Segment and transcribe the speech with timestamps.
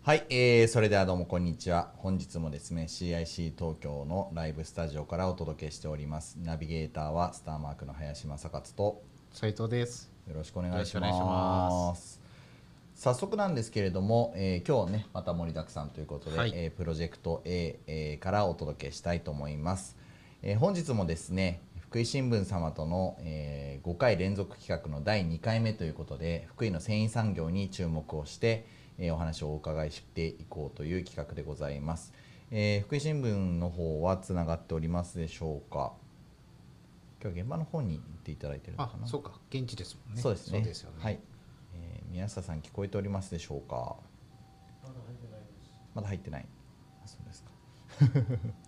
[0.00, 1.92] はい、えー、それではどうもこんにちは。
[1.98, 6.38] 本日もですね、CIC 東京のライブスタジオからお届けしております。
[6.42, 10.10] ナビゲーターはスターマークの林正勝と斉藤です。
[10.26, 10.96] よろしくお願いし。
[10.96, 12.18] ます
[12.94, 19.98] 早速なんですけれども、えー今日ねまた盛りだくさんということで、はいえープロジェクト A、えーからお届けしたいと思います、
[20.42, 28.66] えー本日もですね福井新聞様との、え5回連続企画の第2回目ということで福井の繊維産業に注目をして、
[28.98, 32.12] えーお話をお伺いしていこうという企画でございます、
[32.50, 35.92] えー福井新聞の方はつながっておりますでしょうか？
[37.22, 40.20] 今日は現場の方に行っていただいてるのあかな、そうか、現地ですもんね。
[40.20, 40.58] そうですね。
[40.58, 40.96] そうですよね。
[41.00, 41.18] はい。
[41.74, 43.96] えー宮下さん聞こえておりますでしょうか？
[45.94, 46.46] まだ入ってない。
[47.02, 47.50] あ、そうですか。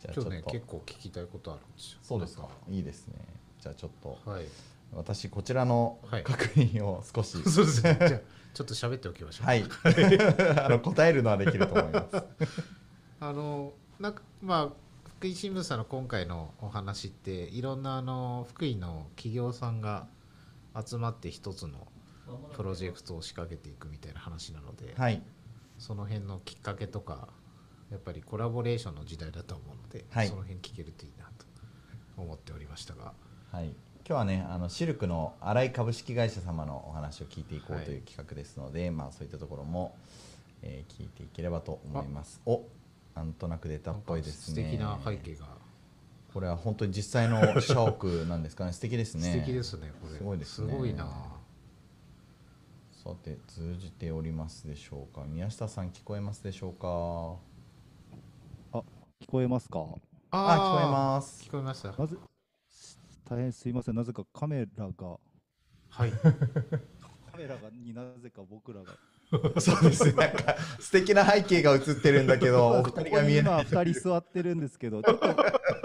[0.00, 1.98] じゃあちょっと、今日ね、結構聞きたいことあるんですよ。
[2.02, 2.48] そうですか。
[2.68, 3.14] いいですね。
[3.60, 4.44] じゃあちょっとはい。
[4.92, 7.96] 私こちらのはい確認を少し、 そうですね。
[7.98, 8.20] じゃあ、
[8.54, 9.46] ちょっと喋っておきましょう。
[9.46, 9.64] はい。
[10.64, 12.24] あの答えるのはできると思います。
[13.20, 20.06] あの、なんか、まあ、福井新聞さんの今回のお話って、いろんなあの福井の企業さんが
[20.74, 21.86] 集まって一つの
[22.54, 25.22] プロジェクトを仕掛けていくみたいな話なので、はい。
[25.78, 27.28] その辺のきっかけとか、
[27.90, 31.46] やっぱりコラボレーションの時代だと思うので、はいその辺聞けるといいなと
[32.16, 33.12] 思っておりましたが。
[33.52, 33.66] はい。
[33.66, 33.74] 今
[34.08, 39.96] 日はね、あのシルクの新井株式会社様のお話を聞いていこうはいという企画ですので、まあそういったところも、
[40.62, 42.40] えー聞いていければと思います。
[42.46, 42.62] お、
[43.14, 44.62] なんとなく出たっぽいですね。
[44.64, 45.46] 素敵な背景が
[46.32, 48.72] これは本当に実際の 社屋なんですかね。
[48.72, 49.32] 素敵ですね。
[49.32, 51.06] 素敵ですねこれすごいですねすごいな
[52.92, 55.24] さて通じておりますでしょうか。
[55.24, 57.55] 宮下さん聞こえますでしょうか？
[59.20, 59.80] あ、聞こえますか？
[60.30, 61.50] あ、聞こえます聞。
[61.50, 62.16] こえましたなぜ、
[63.28, 63.94] 大変すいません。
[63.94, 65.16] なぜかカメラが、
[65.88, 66.12] はい
[67.32, 68.92] カメラがになぜか僕らが。
[69.60, 70.12] そうですね。
[70.12, 73.66] なんか素敵な背景が映ってるんだけど、お二人が見えない。
[73.68, 75.26] 今二人座ってるんですけど、ちょっと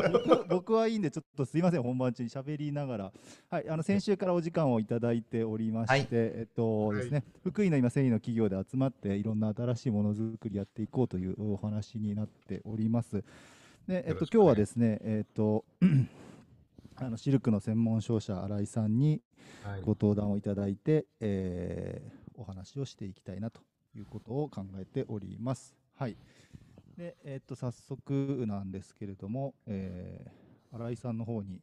[0.10, 3.14] 僕 僕はいいんで、ちょっとすいません、本番中に喋りながら、
[3.50, 13.24] はい、あの先週からお時間をいただいておりまして、はいえっとですね、福井の今繊維の企業で集まって、いろんな新しいものづくりやっていこうというお話になっております。
[13.88, 15.66] で、えっと今日はですね、えっと
[16.98, 19.22] あのシルクの専門商社新井さんに
[19.64, 23.62] はいご登壇をいただいて、えーお話をしていきたいなと
[23.96, 25.76] いうことを考えております。
[25.96, 26.18] はい。
[27.02, 30.42] で、えっと、早速なんですけれども、えー
[30.74, 31.60] 新井さんの方に、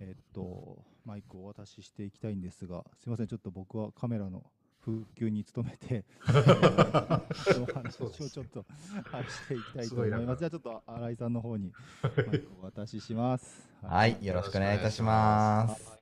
[0.00, 4.42] えっと、マイクをお渡ししていきたいんですが、すいません、ちょっと僕はカメラの
[4.80, 8.66] 復旧に努めて、 えーお話をちょっと、
[9.04, 10.38] はい、していきたいと思います。
[10.40, 13.70] じゃあ、ちょっと新井さんの方にマイクをお渡しします。
[13.82, 16.00] はい、よろしくお願いいたします。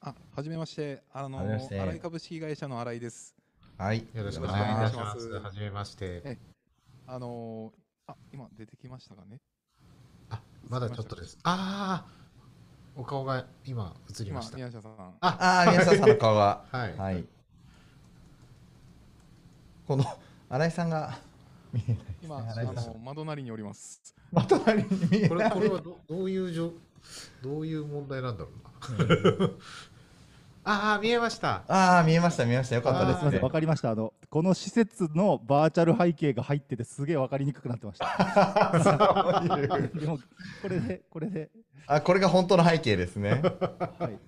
[0.00, 1.02] あ、はじめまして。
[1.12, 3.36] あの新井株式会社の新井です。
[3.76, 6.53] はい、よろしくお願いいたしますはじめましてえ
[7.06, 7.72] あの
[8.06, 9.40] あ、今出てきましたかね？
[10.30, 12.24] あまだちょっとですああ
[12.96, 14.92] お顔が今映りま今した宮下さん。
[14.92, 16.64] あああ、宮下さんの顔が。
[16.70, 17.24] はいはい。
[19.86, 20.04] この
[20.48, 21.18] 新井さんが
[21.72, 22.04] 見えないね。
[22.22, 24.14] 今あの窓なりにおります。
[24.32, 25.52] まとなりに見えこれない。
[25.52, 26.72] これはどどういうじょ
[27.42, 29.50] どういう問題なんだろうな
[30.66, 32.76] ああ見えましたああ、見えました、見えました。
[32.76, 33.38] よかったですね。
[33.40, 33.90] わかりました。
[33.90, 38.72] あの、この施設のバーチャル背景が入ってて、すげえわかりにくくなってました。
[39.94, 40.18] でも、
[40.62, 41.50] これで、これで、
[41.86, 43.42] あ、これが本当の背景ですね。
[43.98, 44.18] はい。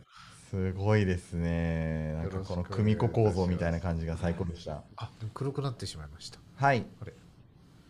[0.50, 2.12] すごいですね。
[2.14, 4.82] なんかこの組子構造みたいな感じが最高でした。
[4.96, 7.14] あでも黒くなってしまいましたはいあれ。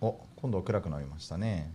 [0.01, 1.73] お、今度は暗くなりましたね。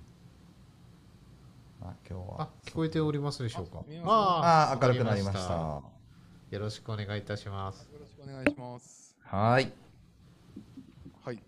[1.82, 2.50] あ、今日はあ。
[2.66, 6.01] 聞こえておりますでしょうかああー、明るくなりました。
[6.52, 9.16] よろしくお願いいたしますよろしくお願いします。
[9.22, 9.72] はい。
[11.24, 11.40] はい。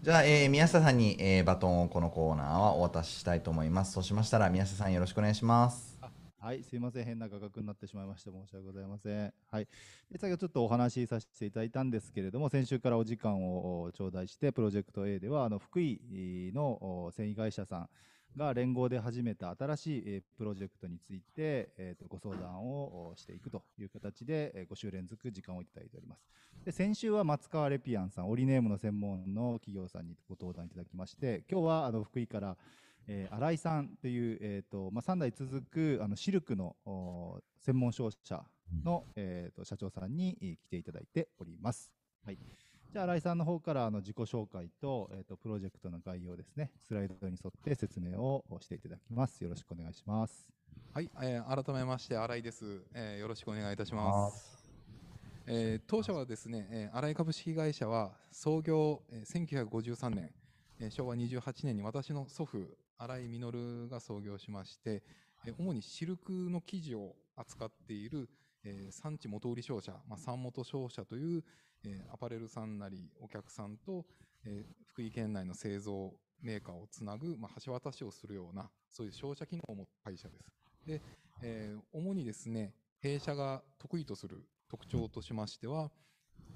[0.00, 3.92] じゃあ、えー宮下さんに、えーバトンをこのコーナーはお渡ししたいと思います。
[3.92, 5.98] そうしましたら、宮下さんよろしくお願いします。
[6.40, 9.34] はい、すいません、変な画角になってしまいまして、申し訳ございません。
[9.50, 9.68] はい。
[10.10, 17.88] で先ほどちょっとお話しさせていただいたんですけれども、先週からお時間をお頂戴して、プロジェクト A では、あの福井のお繊維会社さん
[18.36, 26.24] が連合で始めた新しいえープロジェクトについて、えーとご相談をおしていくという形で、え5週連続時間をいただいております。
[26.64, 32.56] で先週は松川レピアンさん、オリネームの専門の企業さんにご登壇いただきまして、今日はあの福井から、
[33.06, 38.44] えー新井さんという、えーとまあ、3代続くあのシルクのお専門商社
[38.84, 41.92] の、えーと社長さんにえー来ていただいております。
[42.24, 42.38] はい、
[42.92, 49.42] じゃあ新井さんの方からあの自己紹介と,、えー、とプロジェクトの概要ですね、スライドに沿って説明をしていただきます。
[49.42, 50.46] よろしくお願いします。
[50.92, 54.62] はい、えー改めまして新井です、えーよろしくお願いいたします。
[55.46, 60.30] えー当社はですね、えー新井株式会社は創業、えー1953年、
[60.78, 65.02] えー昭和28年に私の祖父、新井実が創業しまして、
[65.46, 68.28] えー主にシルクの生地を扱っている、
[68.64, 71.44] えー産地元売り商社、まあ、産元商社という、
[71.84, 74.04] えーアパレルさんなりお客さんと、
[74.44, 76.12] えー福井県内の製造
[76.42, 80.52] メーカーをつなぐ、まあ、橋渡しをするような、そういう商社機能を持った会社です。
[80.86, 81.00] で、
[81.42, 85.90] えー主にですね、弊社が得意とする特徴としましては、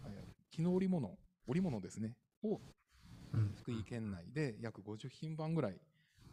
[0.05, 2.61] えー機能織物、織物ですね、を
[3.56, 5.81] 福井県内で約50品番ぐらい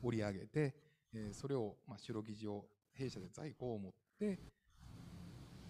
[0.01, 0.75] 織り上げて、
[1.13, 4.39] えーそれを、まあ、白生地を弊社で在庫を持って、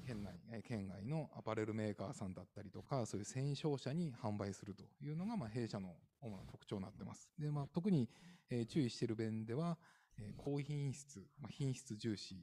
[0.06, 7.30] 県内、えー県外のアパレルメーカーさんだったりとか、そういう繊維商社に販売するというのが、まあ、弊社の主な特徴になってます。
[7.40, 8.10] で、まあ、特に、
[8.50, 9.78] えー注意している点では、
[10.18, 12.36] えー高品質、まあ、品質重視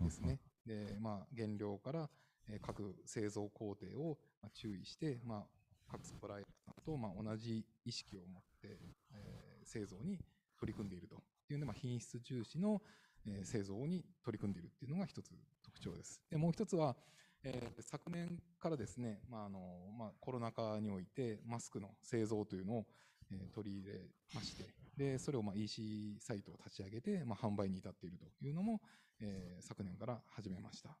[0.00, 0.40] ですね。
[0.66, 2.10] で、まあ、原料から、
[2.48, 5.46] えー各製造工程を、まあ、注意して、まあ、
[5.90, 8.78] 各サプライヤーさんと、まあ、同じ意識を持って、
[9.12, 10.20] えー製造に
[10.60, 11.16] 取り組んでいると
[11.50, 12.80] いうので、まあ、品質重視の、
[13.26, 15.32] えー製造に取り組んでいるっていうのが一つ
[15.76, 16.20] 特徴です。
[16.30, 16.96] で、もう一つは、
[17.44, 19.60] えー昨年からですね、まああの
[19.98, 22.86] まあ、コロナ禍においてマスクの製造というのを、
[23.30, 24.00] えー取り入れ
[24.34, 24.64] まして、
[24.96, 28.80] で、それをまあ EC サイトを立ち上げて、まあ、販売に至っているというのも、
[29.20, 30.96] えー昨年から始めました。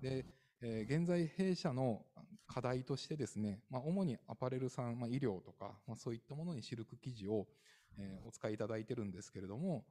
[0.00, 0.26] で、
[0.60, 2.04] えー現在弊社の
[2.46, 7.46] 課題としてですね、まあ、主にアパレルさん、まあ、医療とか、まあ、そういったものにシルク生地を、
[7.98, 9.84] えーお使いいただいてるんですけれども、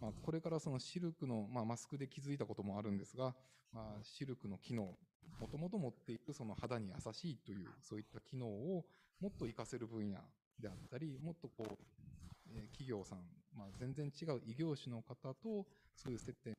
[0.00, 3.34] まあ、これからそのシルクの、まあ、マスクで気づいたこともあるんですが、
[3.72, 4.98] まあ、シルクの機能、
[5.38, 8.84] もともと持っているその肌に優しいという、そういった機能を
[9.20, 10.18] もっと活かせる分野
[10.58, 11.76] であったり、もっとこう、
[12.48, 13.18] えー企業さん、
[13.56, 16.54] まあ、全然違う異業種の方と、そういう接点、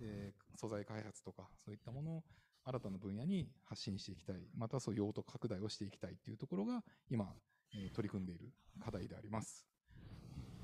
[0.00, 2.24] えー素材開発とか、そういったものを
[2.64, 7.34] 新たな分野に発信していきたい、またそう用途拡大をしていきたいというところが、今、
[7.74, 9.75] えー取り組んでいる課題であります。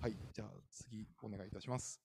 [0.03, 2.01] はい、じゃあ次お願いいたします。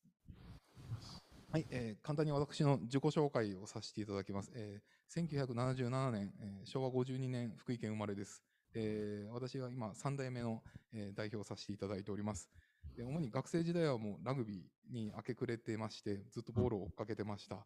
[1.52, 4.52] はい、えー簡単に私の自己紹介をさせていただきます。
[4.56, 8.44] えー1977年、えー昭和52年福井県生まれです。
[8.76, 10.62] えー私は今3代目の、
[10.94, 12.52] えー代表させていただいております。
[12.96, 17.66] で主に学生時代はもうラグビーに明け暮れてまして、ずっとボールを追っかけてました。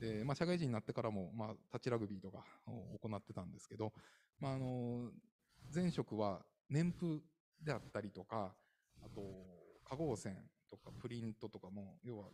[0.00, 3.92] で、まあ、社会人になってからも、まあ、タッチラグビーとかを行ってたんですけど、
[4.40, 5.12] まあ、あの、
[5.72, 7.22] 前職は年譜
[7.62, 8.56] であったりとか、
[9.02, 9.59] あと、
[9.90, 10.36] 化合線
[10.70, 12.26] とかプリントとかも、要は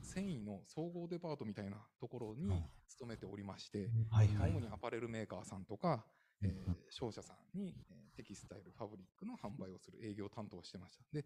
[0.00, 2.48] 繊維の総合デパートみたいなところに
[2.86, 6.04] 勤めておりまして、はいはい主にアパレルメーカーさんとか、
[6.42, 11.04] えー商社さんに、えーテキスタイル、ファブリックの販売をする営業担当をしてました。
[11.12, 11.24] で、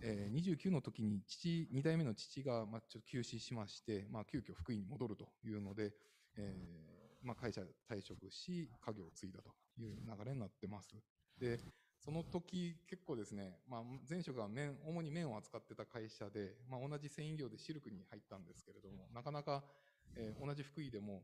[0.00, 5.92] えー29の時に父、2代目の父が、まあ、ちょっと休止しまして、まあ、急遽福井に戻るというので、
[6.36, 10.96] えーまあ、会社退職し、家業を継いだという流れになってます。
[11.38, 11.60] で、
[12.04, 19.64] その時結構ですね、まあ、前職は麺、主に麺を扱ってた会社で、まあ、同じ繊維業でシルクに入ったんですけれども、なかなか、
[20.16, 21.22] えー同じ福井でも、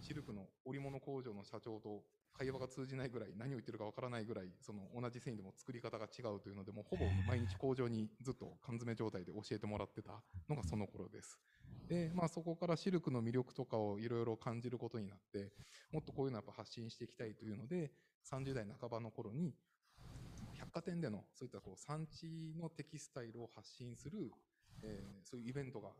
[0.00, 2.04] シルクの織物工場の社長と
[2.34, 11.40] 会話が通じないぐらい、何を言ってるかわからないぐらい、その同じ繊維でも作り方が違うというので、もうほぼ 毎日工場にずっと缶詰状態で教えてもらってたのがその頃です。
[11.88, 15.54] で、まあそこからシルクの魅力とかをいろいろ感じることになって、
[15.92, 17.92] もっとこういうのをやっぱ発信していきたいというので、
[18.22, 19.54] 30代半ばの頃に、
[20.54, 24.32] 百貨店でのそういったこう産地のテキスタイルを発信する、
[24.82, 25.90] えーそういうイベントが、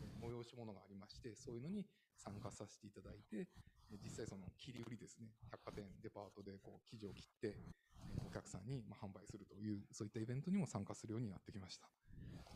[0.00, 1.86] えー催し物がありまして、そういうのに
[2.16, 3.48] 参加させていただいて、
[3.90, 7.58] え実際その切り売りですね、百貨店、デパートでこう生地を切って、
[8.06, 11.88] えーお客さんにま販売するという、そういったイベントにも参加するようになってきました。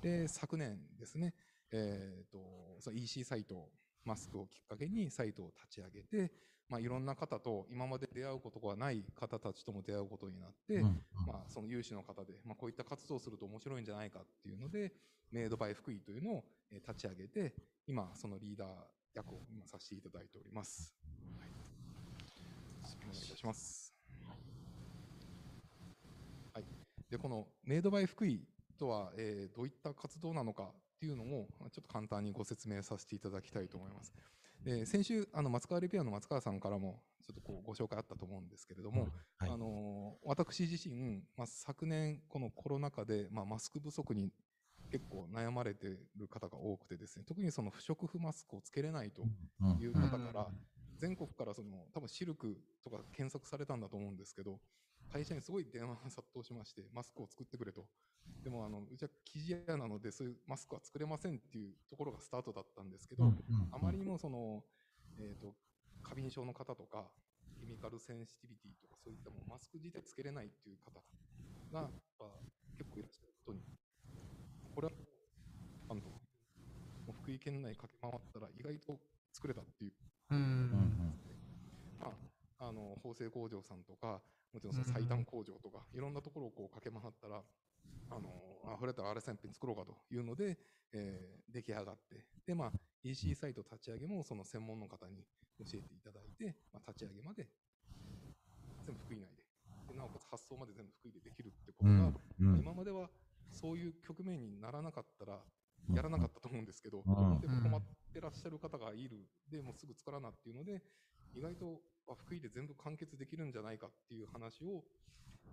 [0.00, 1.34] で、昨年ですね、
[1.70, 3.70] えーと、その EC サイト、
[4.04, 6.32] マスクをきっかけにサイトを立ち上げて、
[6.68, 14.92] まあ、いろんな方と今まで出会うことがない方たちとも出会うことになって、うんまあ、その有志の方で、まあ、こういった活動をすると面白いんじゃないかっていうので、
[15.32, 17.54] メイドバイ福井というのをえー立ち上げて、
[17.86, 18.68] 今、そのリーダー
[19.14, 20.94] 役を今させていただいております。
[21.40, 21.50] はい、
[23.08, 23.94] お願いいたします。
[26.52, 26.64] はい。
[27.10, 28.46] で、このメイドバイ福井
[28.78, 34.12] とは、えーどういった活動なのかっていうのを、まあちょっと簡単にご説明させていただきたいと思います。
[34.64, 39.50] で先週、あの松川レペアの松川さんからも、ちょっとこうご紹介あったと思うんですけれども、はい。
[39.50, 44.32] あの私自身、まあ、昨年、このコロナ禍で、まあ、マスク不足に
[44.90, 49.22] 結構悩まれている方が多くてですね、特にその不織布マスクをつけれないと
[49.60, 49.78] うん。
[49.80, 50.48] いう方から、
[50.96, 54.58] 全国からその多分シルクとか検索されたんだと思うんですけど、
[55.12, 57.86] 会社にすごい電話が殺到しまして、マスクを作ってくれと。
[58.44, 63.32] でも、あの、うちは生地屋なので、そういうマスクは作れませんっていうところがスタートだったんですけど、
[63.72, 64.62] あまりにもその、
[65.18, 65.54] えっ、と、
[66.02, 67.10] 過敏症の方とか、
[67.60, 71.02] ケミカルセンシティビティとかそういったもうマスク自体つけれないっていう方
[71.72, 72.26] が、やっぱ
[72.76, 73.60] 結構いらっしゃることに、
[74.74, 74.92] これは、
[75.88, 76.20] あの、も
[77.08, 79.00] う福井県内駆け回ったら意外と
[79.32, 79.92] 作れたっていう、
[80.30, 81.14] ううんん。
[81.98, 82.12] ま
[82.58, 84.20] あ、あの、縫製工場さんとか、
[84.52, 87.42] もちろんその最短工場とか、いろんなところをこう駆け回ったら、
[88.10, 88.28] あの、
[88.64, 90.58] あ、これだったら RS ペン作ろうかというので、
[90.92, 95.24] えー出来上がって、で、まあ、EC サイト立ち上げもその専門の方に
[95.58, 97.48] 教えていただいて、まあ、立ち上げまで
[98.84, 99.42] 全部福井内で
[99.92, 103.08] で、なおかつ発送まで全部福井でできるってことが、うんまあうん今までは
[103.50, 105.40] そういう局面にならなかったら、
[105.94, 110.82] やらなかったと思うんですけど、うんでも困ってらっしゃる方がいる、でもうすぐ作らなっていうので、
[111.34, 114.84] 意外とあ福井で全部完結できるんじゃないかっていう話を、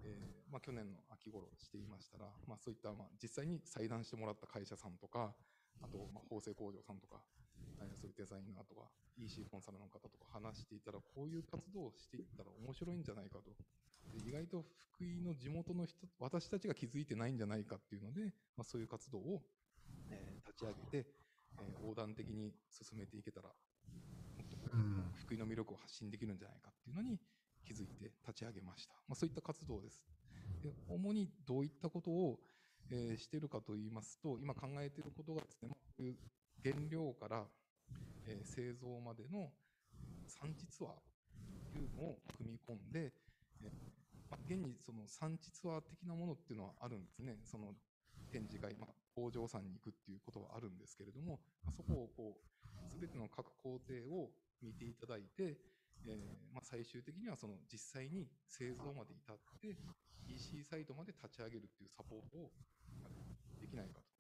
[0.04, 5.34] えーまあ、去年の秋頃していましたら、まあ、そういった、まあ、実際に裁断してもらった会社さんとか、
[5.82, 7.18] あと、まあ、縫製工場さんとか、
[7.96, 13.56] そういうデザイナーとか、EC コンサルの方とか話していたら、こういう活動をしていったら面白いんじゃないかと。
[14.14, 19.44] で意外と福井の地元の人、私たちが気づいてないんじゃないかっていうので、まあ、そういう活動を、
[20.10, 21.10] えー立ち上げて、
[21.60, 23.50] えー横断的に進めていけたら、
[25.16, 27.20] 福井の魅力を発信できるんじゃないかっていうのに
[27.66, 28.94] 気づいて立ち上げました。
[29.08, 30.04] まあ、そういった活動です。
[30.62, 32.40] で主にどういったことを、
[32.92, 36.16] えーしているかといいますと、今考えていることがですね、まあこういう
[36.64, 37.44] 原料から、
[38.28, 39.52] えー製造までの
[40.28, 40.92] 産地ツアー
[41.74, 43.14] というのを組み込んで、
[43.64, 43.72] えー
[44.30, 47.38] まあ、現にその産地ツアー的なものっていうのはあるんですね。
[47.44, 47.74] その
[48.32, 54.30] 展示会、まあ、工場さんに行くっていうことはあるんですけれども、まあそこをこう、すべての各工程を
[54.66, 55.58] 見ていただいて、
[56.06, 59.78] えーまあ、最終的にはその実際に製造まで至って
[60.28, 62.52] EC サイトまで立ち上げるっていうサポートを
[63.62, 64.16] できないかと。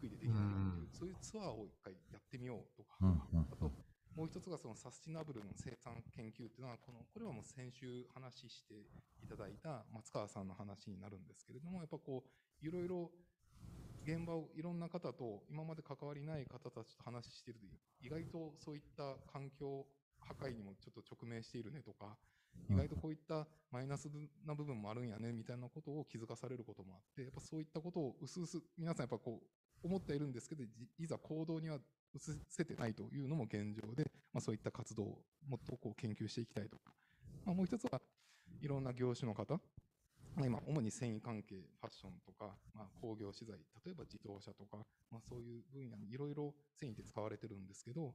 [0.00, 3.72] 福井でできないかっていう、そういうツアーを一回やってみようとか、あと、
[4.16, 8.74] もう一つがそのサスティナブルの生産研究っていうのは、この、これはもう先週話して
[9.22, 13.10] いただいた松川さんの話になるんですけれども、やっぱこう、いろいろ
[14.06, 17.66] 現場をいろんな方と、今まで関わりない方たちと話していると、
[18.00, 19.86] 意外とそういった環境
[20.20, 22.16] 破壊にもちょっと直面しているねとか、
[22.70, 24.08] 意外とこういったマイナス
[24.46, 31.78] な部分もあるんやねみたいなことを気づかされることもあって、やっぱそういったことを薄々、皆さんやっぱこう、思ってはいるんですけど、じいざ行動には
[32.14, 35.18] 移せてないというのも現状で、まあ、そういった活動を
[35.48, 36.92] もっとこう研究していきたいとか、
[37.44, 38.00] まあ、もう一つは
[38.60, 39.60] いろんな業種の方、
[40.34, 44.78] まあ今、主に繊維関係、ファッションとか、まあ、工業資材、例えば自動車とか、
[45.10, 48.12] まあ、そういう分野にいろいろ繊維って使われてるんですけど、も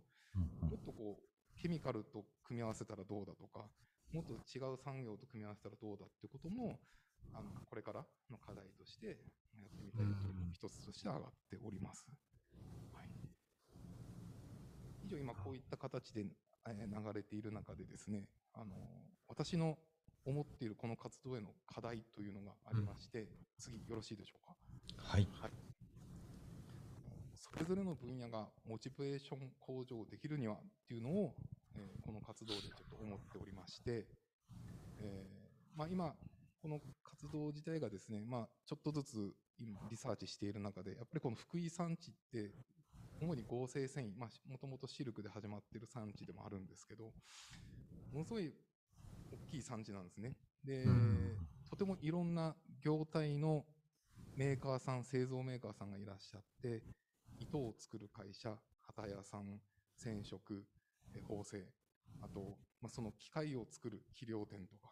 [0.75, 3.65] っとこう、ケミカルと組み合わせたらどうだとか、
[4.11, 6.79] もっと違う産業と組み合わせたらどうだってことも、
[7.33, 9.15] あの、これからの課題としてやっ
[9.71, 12.05] てみたいというのも一つとして上がっております。
[12.93, 13.09] はい。
[15.05, 16.25] 以上、今こういった形で
[16.67, 18.75] えー流れている中でですね、あの、
[19.27, 19.77] 私の
[20.25, 24.55] 思っているこの活動への課題というのがありまして、次よろしいでしょうか？
[24.97, 25.27] はい。
[25.31, 25.51] はい。
[27.35, 30.57] それぞれの分野がモチベーション向上できるにはっ
[30.87, 31.35] ていうのを、
[31.75, 34.07] えーこの活動でちょっと思っておりまして、
[34.97, 36.13] えーまあ、今、
[36.61, 42.51] この活動自体がですね、まあ、ちょっとずつ今リサーチしている中で、やっぱりこの福井産地って、
[43.21, 47.05] 主に合成繊維、まあ、もともとシルクで始まっている産地でもあるんですけど、
[48.11, 48.51] ものすごい
[49.31, 50.35] 大きい産地なんですね。
[50.63, 51.37] で、うん
[51.69, 53.63] とてもいろんな業態の
[54.35, 56.81] メーカーさん、製造メーカーさんがいらっしゃって、
[57.39, 59.59] 糸を作る会社、旗屋さん、
[59.95, 60.65] 染色、
[61.13, 61.67] え縫製、
[62.21, 64.89] あと、まあ、その機械を作る肥料店とか、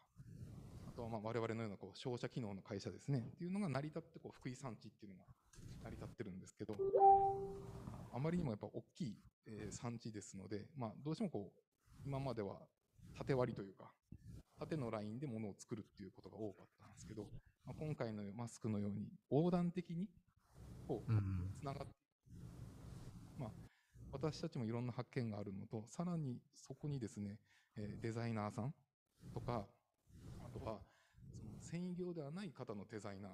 [0.87, 5.25] あとはまあ我々のようなこう商社機能の会社ですね、っていうのが成り立ってこう福井産地っていうのが
[5.83, 6.75] 成り立ってるんですけど、
[8.13, 9.17] あまりにもやっぱ大きい、
[9.47, 11.61] えー産地ですので、まあ、どうしてもこう、
[12.05, 12.59] 今までは
[13.17, 13.91] 縦割りというか、
[14.59, 17.23] 縦のラインで物を作るっていうことが多かったんですけど、
[17.65, 20.07] まあ、今回のマスクのように横断的に
[20.87, 21.51] こううん。
[21.53, 21.93] つながって、
[23.37, 23.49] まあ、
[24.11, 27.37] 私たちもいろんな発見があるのと、さらにそこにですね、
[27.75, 28.73] えーデザイナーさん
[29.33, 29.67] とか、
[30.39, 30.79] あとは
[31.35, 33.31] その繊維業ではない方のデザイナー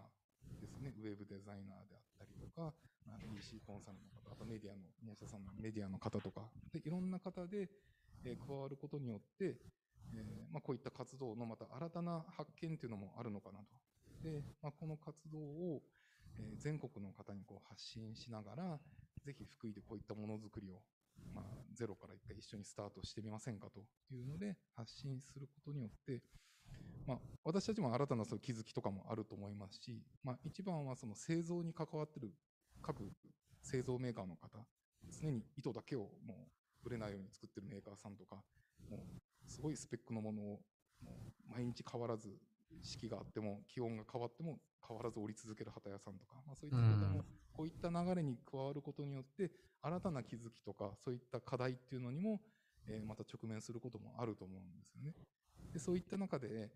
[0.62, 2.74] ですね、ウェブデザイナーであったりとか、
[3.06, 6.42] まあ EC コンサルの方、あとメディアの、宮下さんのメディアの方とか、
[6.74, 7.70] でいろんな方で、
[8.26, 9.58] えー加わることによって、
[10.14, 13.66] えーまあ、こういった活動のまた新たな発見というのもあるのかなと。
[14.24, 15.82] で、まあ、この活動を、
[16.40, 18.80] え全国の方にこう発信しながら、
[19.24, 20.82] ぜひ福井でこういったものづくりを、
[21.34, 23.82] まあ、ゼロから一回一緒にスタートしてみませんかと
[24.12, 26.22] いうので発信することによって、
[27.06, 32.32] まあ、私たちも新たなその気づきとかもあると思いますし、まあ、一番はその製造に関わっている
[32.82, 33.12] 各
[33.62, 34.60] 製造メーカーの方、
[35.22, 36.48] 常に糸だけをも
[36.84, 38.36] う売れないように作ってるメーカーさんとか、
[38.90, 39.00] もう
[39.48, 41.12] すごいスペックのものをも
[41.50, 42.30] う毎日変わらず
[42.82, 49.52] 四季があっても気温が変わっても変わらず織り続ける旗屋さんとか、まあ、そういったことも、うんこういった流れに加わることによって
[49.84, 52.42] 新たな気づきとかそういった課題っていうのにも、
[52.88, 55.14] えーまた直面することもあると思うんですよね。
[55.72, 56.72] でそういった中で、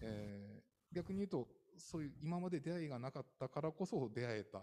[0.00, 4.60] えー逆に言うとそういう今まで出会いがなかったからこそ出会えた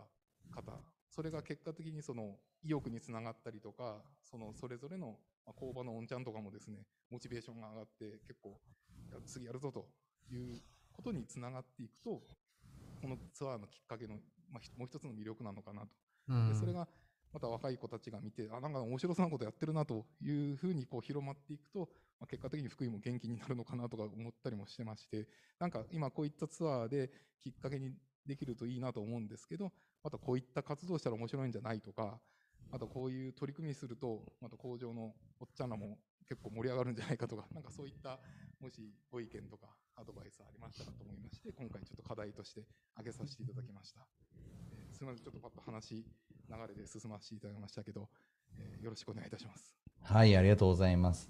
[0.54, 0.72] 方
[1.18, 8.60] それが結果的にその意欲につながったりとかそのそれぞれのまあ工場のおんちゃんとかもですねモチベーションが上がって結構
[9.26, 9.88] 次やるぞと
[10.32, 10.62] いう
[10.94, 12.22] ことにつながっていくと
[13.02, 14.14] このツアーのきっかけの、
[14.52, 15.88] まあ、ひもう一つの魅力なのかなと。
[16.30, 16.50] うん。
[16.50, 16.88] でそれが
[17.34, 25.28] また若い子たちが見て、あ、なんか面白そうなことやってるなというふうにこう広まっていくと、まあ、結果的に福井も元気になるのかなとか思ったりもしてまして、
[25.60, 27.10] なんか今こういったツアーで
[27.40, 27.92] きっかけに
[28.26, 29.72] できるといいなと思うんですけど、
[30.08, 32.18] またこういった活動したら面白いんじゃないとか、
[32.72, 35.98] あとこういう取り組みすると、また工場のおっちゃんらも
[36.30, 38.18] 結構盛り上がるんじゃないかとか、 なんかそういった、
[38.62, 44.08] もしご意見とかアドバイスありましたらと思いまして、今回ちょっと課題として挙げさせていただきました。
[44.32, 46.06] えーすみません、ちょっとパッと話、流
[46.70, 48.10] れで進ませていただきましたけど、
[48.56, 49.76] えーよろしくお願いいたします。
[50.04, 51.28] はい、ありがとうございます。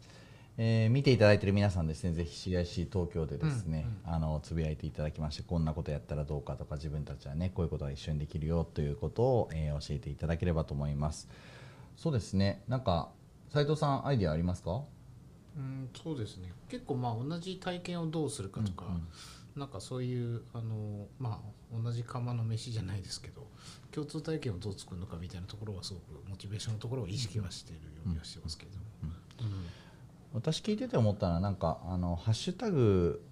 [0.59, 11.29] えー見ていただいている皆さんですね、ぜひ CIC 東京でですね、うんあのつぶやいていただきまして、こんなことやったらどうかとか、自分たちはね、こういうことが一緒にできるよということを、えー教えていただければと思います。
[11.95, 13.09] そうですね、なんか
[13.49, 14.81] 斉藤さんアイディアありますか？
[15.55, 16.51] うん、そうですね。
[16.69, 19.07] 結構まあ同じ体験をどうするかとか、うんうん。
[19.55, 23.47] なんかそういうあのまあ同じ釜の飯じゃないですけど
[23.91, 28.83] 共通体験をどう作るのかみたいなところはすごくモチベーションのところを意識はしているようにはしてますけれども、
[30.37, 33.23] 私聞いてて思ったのはなんかあのハッシュタグ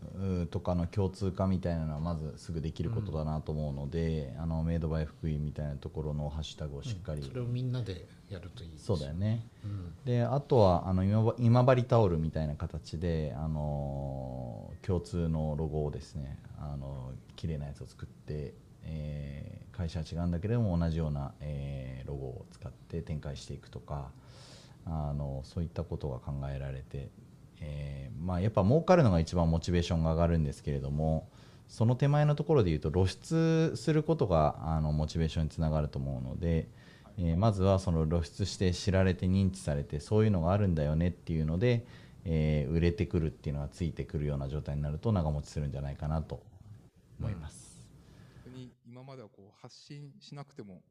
[0.49, 9.45] とかの共通化みたいなのはまずすぐできることだなと思うので、あのメイドバイ福井みたいなところのハッシュタグをしっかり、それをみんなでやるといいそうだよね。
[9.63, 9.93] うん。
[10.03, 24.09] であとはあの今ば今治タオルみたいな形で、あのー共通のロゴをですね、あのー綺麗なやつを作って、えー会社は違うんだけれども同じような、えーロゴを使って展開していくとか
[24.85, 27.09] あのそういったことが考えられて、
[27.59, 31.27] えーまあ、やっぱ儲かるのが一番モチベーションが上がるんですけれども
[31.67, 36.67] その手前のところで言うと露出することがあのモチベーションにつながると思うので、
[37.17, 41.85] えーまずはその露出して知られて認知されてそういうのがあるんだよねっていうので、
[42.25, 46.43] えー売れてくるっていうのがついてくるような状態になると長持ちするんじゃないかなと
[47.19, 47.87] 思います。
[48.45, 50.83] 逆に今まではこう発信しなくても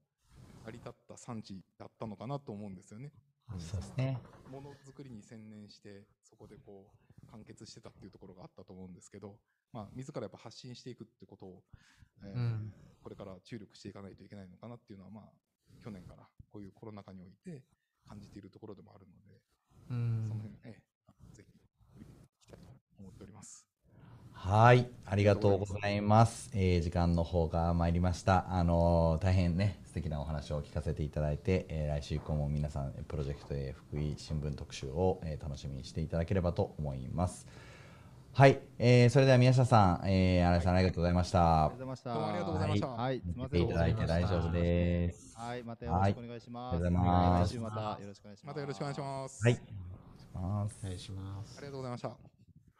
[0.64, 3.12] 成り立った産地だったのかなと思うんですよね。
[3.58, 4.18] そうですね。
[4.50, 9.36] ものづくりに専念してそこでこう完結してたっていうところがあったと思うんですけど、
[9.72, 11.62] まあ、自らやっぱ発信していくってことを、
[12.22, 12.72] えーうん。
[13.02, 15.24] これから注力していかないといけないのかなっていうのは、まあ、
[15.84, 17.62] 去年からこういうコロナ禍において
[18.08, 19.40] 感じているところでもあるので、
[19.90, 20.24] うん。
[20.26, 21.52] その辺、ええ、ぜひ
[22.44, 23.66] きたいと思っております。
[24.32, 26.50] はい、ありがとうございます。
[26.54, 28.46] えー時間の方が参りました。
[28.52, 37.46] あのー大変ね、素敵なお話を聞かせていただいて、えー来週以降も皆さん、プロジェクト A 福井新聞特集を、えー楽しみにしていただければと思います。
[38.32, 41.76] はい、えーそれでは宮下さん、えー、新井さんありがとうございましたありがとう。
[41.76, 42.10] ございました。
[42.12, 45.36] どうもありがとうございましたはい、すみま見ていただいて大丈夫です。
[45.38, 46.74] はい、またよろしくお願いします。
[46.74, 48.46] はいありがとうございまたよろしくお願いします。
[48.46, 49.44] またよろしくお願いします。
[49.44, 49.60] はい、
[50.34, 52.08] お願いしますお願いしますありがとうございました。
[52.08, 52.18] はい、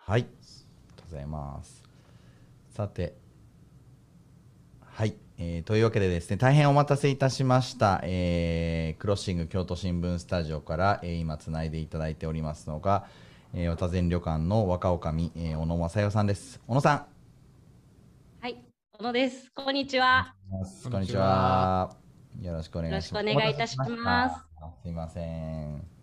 [0.08, 0.28] ありが
[0.96, 1.83] とうございます。
[2.74, 3.14] さて、
[4.80, 13.06] はい、えーというわけでですね、大変お待たせいたしました、えークロッシング京都新聞スタジオから、えー今つないでいただいておりますのが、
[13.52, 16.60] えー、渡前旅館の若女将、えー小野正代さんです。
[16.66, 17.06] 小野さん。
[18.40, 18.58] はい、
[18.98, 19.52] 小野です。
[19.54, 20.34] こんにちは。
[20.90, 21.94] こんにちは。
[22.42, 23.24] よろしくお願いします。
[23.24, 23.92] よろしくお願いいたします
[24.82, 25.93] すいません。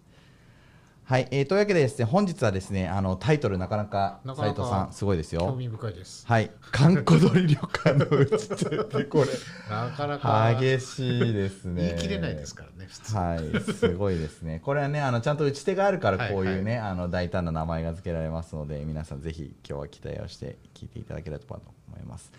[1.12, 5.42] はい、えーというわけでですね、本日はですね、あのタイトルなかなか斉藤さんすごいですよ。
[5.42, 9.26] 興味深いですはい、観光鳥旅館のうちってこれ
[9.70, 11.88] なかなか激しいですね。
[11.88, 14.62] 言い切れないですからね普通はい、すごいですね。
[14.64, 22.32] これはね、あのちゃんと打ち手があるからこういうね、はいあの大胆な名前が付けられますので、皆さんぜひ今日は期待をして聞いていただければと思います。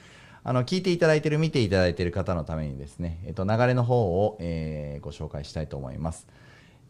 [0.45, 6.27] あの聞いていただいている、見ていただいている方のためにですね、えっと流れの方を、えーご紹介したいと思います。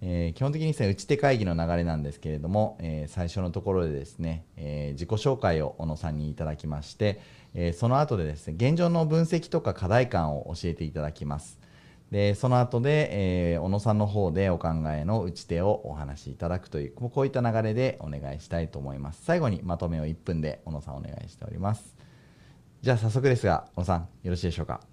[0.04, 7.20] えー基本的にですね、打ち手会議の流れなんですけれども、えー最初のところでですね、えー自己紹介を小野さんにいただきまして、
[7.54, 11.60] えその後でですね、現状の分析とか課題感を教えていただきます。
[12.10, 19.22] で、その後で、え小野さんの方でお考えの打ち手をお話しいただくという、こうこういった流れでお願いしたいと思います。
[19.24, 21.94] 最後にまとめを1分で小野さんお願いしております。
[22.82, 24.91] じゃあ早速ですが、小野さん、よろしいでしょうか？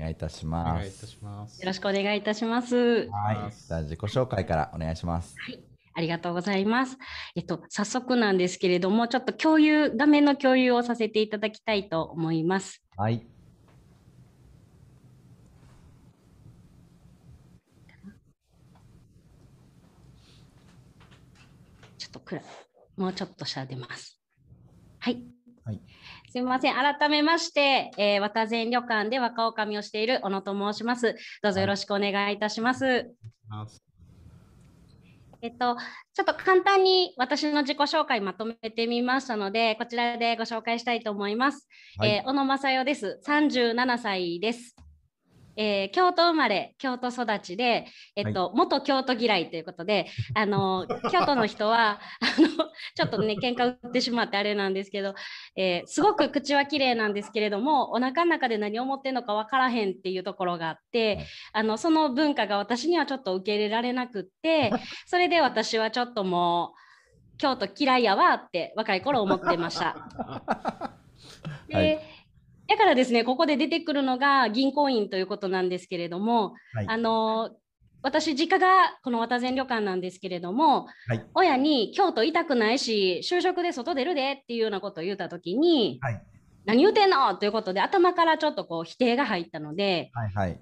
[0.00, 0.78] はい、お願いいたしおます。
[0.78, 2.76] 願いいたしますよろしくお願いいたします。
[3.10, 3.52] はい。
[3.68, 5.36] じゃあ自己紹介からお願いします。
[5.38, 6.96] あありがとうございます。
[7.36, 12.82] えっと、早速なんですけれども、ちょっと共有、画面の共有をさせていただきたいと思います。
[12.96, 13.26] はい。
[21.98, 22.44] ちょっと暗い。
[22.96, 24.18] もうちょっと下出ます。
[25.00, 25.22] はい。
[25.64, 25.80] はい
[26.30, 26.74] すみません。
[26.74, 31.16] 改めまして、えー、渡前旅館で若女将をしている小野と申します。
[31.42, 33.10] どうぞよろしくお願いいたします。
[35.42, 35.76] えっと、
[36.14, 41.66] ちょっと簡単に私の自己紹介まとめてみましたので、こちらでご紹介したいと思います。
[41.98, 43.20] はいえー小野正代です。
[43.26, 44.76] 37歳です。
[45.56, 47.86] えー京都生まれ、京都育ちで、
[48.16, 52.48] えっと、元京都嫌いということで、あの、京都の人は、あの、
[52.94, 55.14] ちょっとね、喧嘩売ってしまってあれなんですけど、
[55.56, 61.26] えーすごく口は綺麗なんですけれども、お腹の中で何を思ってんのか分からへんっていうところがあって、はい。
[61.54, 64.72] あの、その文化が私にはちょっと受け入れられなくって、
[65.06, 69.96] それで私はちょっともう、京都嫌いやわって若い頃思ってました。
[71.68, 72.19] で、はい
[72.70, 76.86] だからですね、ここで出てくるのが銀行員ということなんですけれども、はい。
[76.88, 77.50] あの
[78.02, 81.26] 私、実家がこの渡前旅館なんですけれども、はい。
[81.34, 86.22] 親に京都痛くないし、就職で外出るでっていうようなことを言ったときに、はい。
[86.64, 87.34] 何言うてんの？
[87.34, 90.58] ということで、頭からちょっとこう否定が入ったので、はいはい。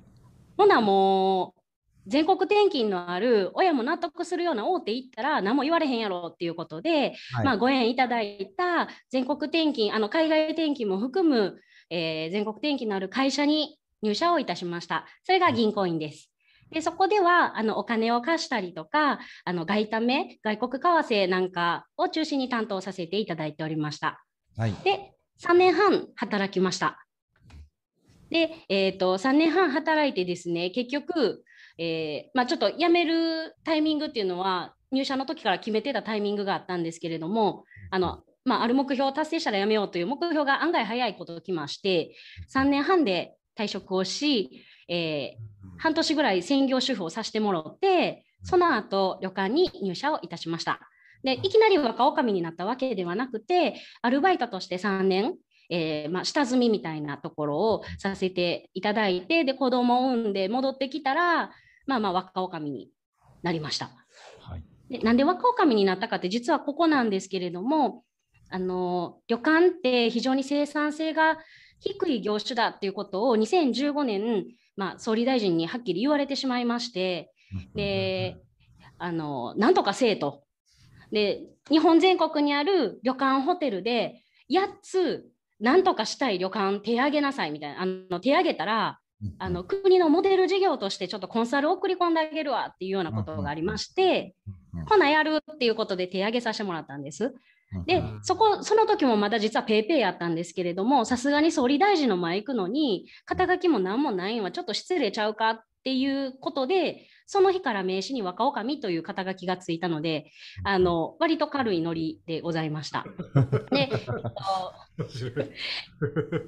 [0.56, 1.60] ほなもう、
[2.06, 7.44] 全国転勤のある親も納得するような大手行ったら何も言われへんやろっていうことで、はい。
[7.44, 11.60] まあ、ご縁いただいた全国転勤、あの海外転勤も含む、
[11.90, 15.07] えー全国転勤のある会社に入社をいたしました。
[15.24, 16.31] それが銀行員です。
[16.70, 24.22] でそこではあのお金を貸したりとか、あの外為、外国為替なんかを中心に担当させていただいておりました。
[24.57, 24.74] はい。
[24.85, 27.05] で、3年半働きました。
[28.31, 31.42] で、えー、と3年半働いてですね、結局、
[31.79, 42.16] えーまあ、ちょっと辞めるタイミングっていうのは、入社の時から決めてたタイミングがあったんですけれども、あのまあ、ある目標を達成したら辞めようという目標が案外早いこときまして、
[42.52, 50.80] 3年半で退職をし、えー半年ぐらい専業主婦をさせてもらって、その後旅館に入社をいたしました。
[51.24, 55.37] でいきなり若女将になったわけではなくて、アルバイトとして3年、
[55.70, 61.52] えーまあ、下積みみたいなところをさせていただいて、で子供を産んで戻ってきたら、
[61.87, 62.90] まあまあ若女将に
[63.42, 63.90] なりました。
[64.40, 64.64] はい。
[64.90, 68.04] でなんで若女将になったかって実はここなんですけれども
[68.50, 71.38] あの旅館って非常に生産性が
[71.80, 77.32] 低い業種だっていうことを2015年、まあ、総理大臣にはっきり言われてしまいまして
[77.74, 78.37] で
[78.98, 80.42] あのなんとかせえと。
[81.11, 85.26] で日本全国にある旅館ホテルで8つ
[85.58, 88.98] なんとかしたい旅館手挙げなさいみたいなあの手挙げたら
[89.38, 94.54] あの国のモデル事業としてちょっとコンサルを送り込んであげるわっていうようなことがありまして、うん
[94.87, 97.34] ほなやるっていうことで手挙げさせてもらったんです。
[97.74, 110.31] うんでうん、そこ、その時もまだ実はペイペイやったんですけれども、さすがに総理大臣の前行くのに、肩書きも何もないんはちょっと失礼ちゃうかっていうことで、その日から名刺に若女将という肩書きがついたので、
[110.64, 113.04] あの割と軽いノリでございました。
[113.70, 114.12] で、えっと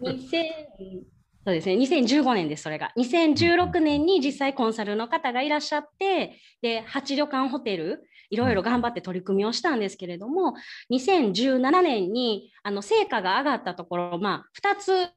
[0.02, 2.92] 2000そうですね、2015年です、それが。
[2.98, 10.54] 2016年に実際コンサルの方がいらっしゃって、で、8旅館ホテル、いろいろ頑張って取り組みをしたんですけれども、
[10.90, 15.08] 2017年にあの成果が上がったところ、まあ、2つ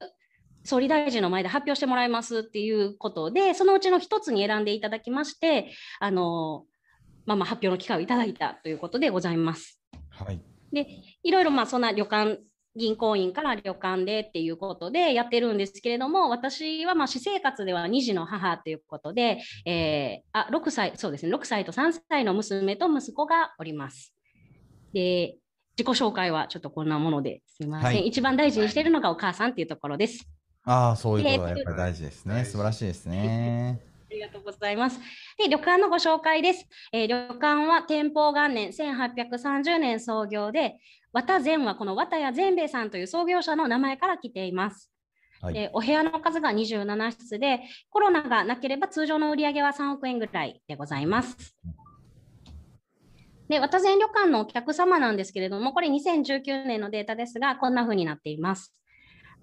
[0.64, 6.64] 総理大臣の前で発表してもらいますっていうことで、そのうちの1つに選んでいただきまして、あの
[7.26, 9.78] まあ、まあ発表の機会をいただいたということでございます。
[10.10, 10.40] はい。
[10.72, 10.88] で、
[11.22, 12.38] いろいろまあそんな旅館、
[12.76, 24.14] 銀行員から旅館でっていうことでやってるんですけれども、私はまあ私生活では2児の母ということで、えーあ6歳、そうですね、6歳と3歳の娘と息子がおります。
[24.92, 25.36] で、
[25.76, 30.28] 自己紹介はちょっとこんなものですみません、はい一番大事にしているのがお母さんっていうところです。
[30.64, 32.44] ああ、そういうことがやっぱり大事ですね。
[32.44, 33.93] 素晴らしいですね。
[34.14, 35.00] ありがとうございます。
[35.36, 36.66] で、旅館のご紹介です。
[36.92, 40.78] えー旅館は天保元年1830年創業で、
[41.12, 44.92] 綿膳はこの綿屋善兵衛さんという創業者の名前から来ています。
[45.40, 45.54] はい。
[45.54, 51.56] でお部屋の数が27室で、コロナがなければ通常の売上は3億円ぐらいでございます。
[53.48, 58.72] で、綿膳旅館のお客様なんですけれども、これ2019年のデータですが、こんな風になっています。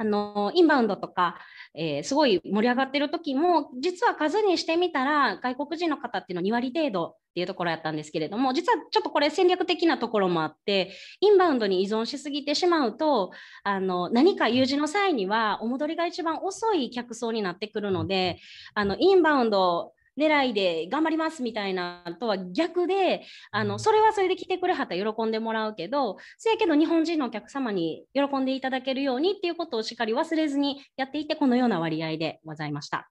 [0.01, 1.37] あのインバウンドとか、
[1.75, 13.31] えーすごい盛り上がってる時も、実は数にしてみたら、外国人の方っていうのは2割程度っていうところやったんですけれども、実はちょっとこれ戦略的なところもあって、インバウンドに依存しすぎてしまうと、
[13.63, 18.39] あの何か有事の際にはお戻りが一番遅い客層になってくるので、
[18.73, 33.09] あのインバウンド狙いで頑張りますみたいなとは逆で、あのそれはそれで来てくれはったら喜んでもらうけど、せやけど日本人のお客様に喜んでいただけるようにっていうことをしっかり忘れずにやっていて、このような割合でございました。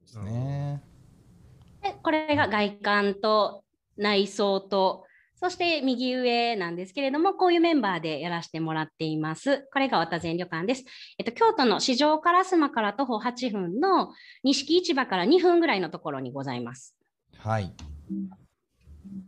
[0.00, 0.82] ですね。
[1.82, 3.62] でこれが外観と
[3.96, 5.04] 内装と、
[5.40, 9.68] そして右上なんですけれども、こういうメンバーでやらせてもらっています。
[9.72, 10.84] これが渡善旅館です。
[11.18, 16.96] えっと、京都の市場烏丸から徒歩8分の錦市場から2分ぐらいのところにございます。
[17.38, 17.72] はい。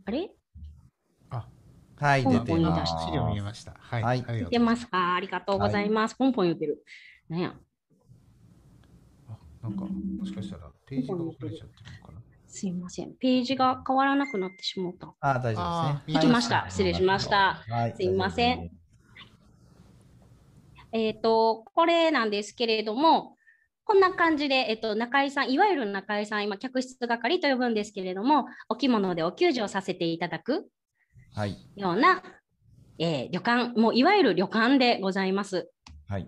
[0.05, 0.31] あれ？
[1.97, 3.05] はい、ポン出てまポンに出しす。
[3.05, 3.75] 資料見えました。
[3.79, 4.03] はい。
[4.03, 5.13] はい出ますか？
[5.15, 6.15] ありがとうございます。
[6.15, 6.83] ポンポン言ってる。
[7.29, 7.53] なんや？
[9.29, 12.20] あなんか、もしかしたらページが遅れちゃってるのかな。
[12.51, 13.15] すいません。
[13.15, 15.15] ページが変わらなくなってしまった。
[15.21, 16.19] あ、大丈夫ですね。
[16.19, 17.63] 行きました失礼しました。
[17.69, 17.95] はい。
[17.95, 18.69] すいません。
[20.91, 23.37] えっ、と、これなんですけれども、
[23.85, 30.67] こんな感じで、えっと、中井さん、いわゆる中井さん、今、客室係と呼ぶんですけれども、お着物でお給仕をさせていただく
[31.33, 31.55] はい。
[31.77, 32.21] ような、
[32.99, 35.71] えー旅館、もういわゆる旅館でございます。
[36.09, 36.27] はい。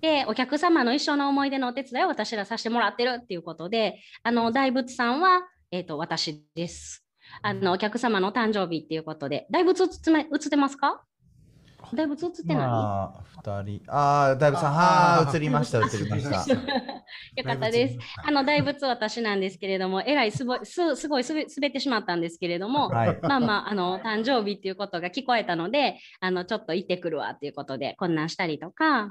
[0.00, 7.04] で、お客様の一生の思い出のお手伝いを私らさせてもらってるっていうことで、あの、大仏さんは、えっ、と、私です。
[7.42, 11.02] あの、お客様の誕生日っていうことで、大仏映ってま映ってますか？
[11.94, 13.82] 大仏映ってない、まあ、二人。
[13.88, 16.52] ああ、だいぶさん、はあーあ、 映りました、映りました。
[17.36, 17.98] よかったです。
[18.24, 23.18] あの大仏私なんですけれども、えらいすごいすすごいすべ滑ってしまったんですけれども、はい。
[23.22, 29.08] まあまあ、あの誕生日っていうことが聞こえたので、あのちょっと行ってくるわっていうことで、こんなんしたりとか、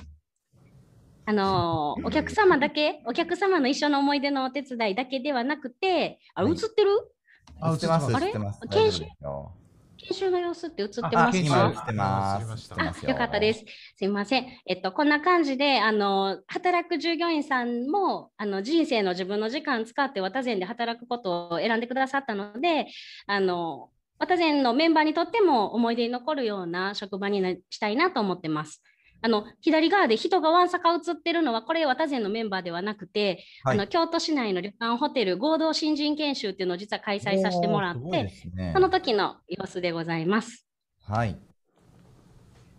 [1.26, 6.92] あのお客様だけ、お客様の一緒の思い出のお手伝いだけではなくて、あ、はい映ってる？
[7.64, 8.28] 映ってます、あれ？
[8.28, 8.60] 映ってます。
[8.70, 9.06] 研修？
[10.02, 12.40] 研修の様子って映ってあますかよあ
[13.08, 13.66] よかったです。。
[13.98, 14.48] すいません。
[14.66, 22.88] えっと、こんな感じで、あの、働く従業員さんも、あの、人生の自分の時間使って渡善で働くことを選んでくださったので、
[23.28, 28.82] あの、渡善のメンバーにとっても思い出に残るような職場になしたいなと思ってます。
[29.22, 40.66] あの、左側で人がわんさか映ってるのは、これ渡善のメンバーではなくて、はいあの、京都市内の旅館ホテル合同新人研修っていうのを実は開催させてもらって、すねその時の様子でございます。
[41.04, 41.38] はい。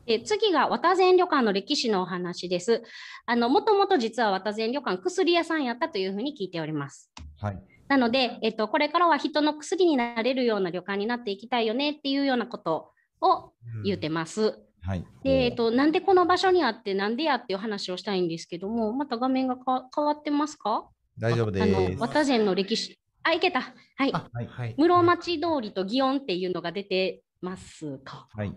[0.06, 2.82] え次が渡善旅館の歴史のお話です。
[3.26, 7.12] あの、もともと実は渡善旅館薬屋さんやったというふうに聞いております。
[7.38, 7.62] はい。
[7.88, 13.52] なので、えっと、これからは人の薬になれるような旅館になっていきたいよねっていうようなことを
[13.84, 14.58] 言うてます。
[14.82, 15.04] はい。
[15.22, 20.88] で、えっと、なんでこの場所にあって、なんでやっていう話をしたいんですけども、また画面がか変わってますか？
[21.18, 21.96] 大丈夫であの、す。
[21.98, 22.98] 渡善の歴史。
[23.22, 23.60] あ、いけた。
[23.60, 24.10] はい。
[24.14, 24.46] あ、はい。
[24.46, 24.74] はい。
[24.78, 28.28] 室町通りと祇園っていうのが出てますか？
[28.32, 28.54] はい。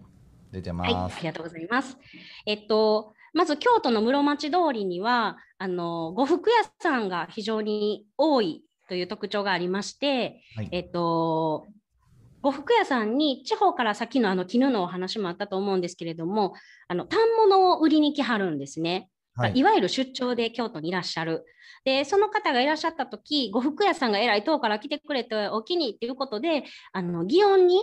[0.52, 1.18] 出てはい、ます。
[1.18, 1.98] ありがとうございます。
[2.46, 11.68] えっと、まず京都の室町通りには、あの呉服屋さんが非常に多いという特徴がありまして、はいえっと、
[12.43, 16.53] 呉服屋さんに地方から先のあの絹のお話もあったと思うんですけれども、
[16.89, 19.10] あの反物を売りに来はるんですね。
[19.36, 21.45] はいい、わゆる出張で京都にいらっしゃる。
[21.86, 27.82] で、その方がいらっしゃった時、呉服屋さんがえらい遠から来てくれておきにっていうことで、あの祇園に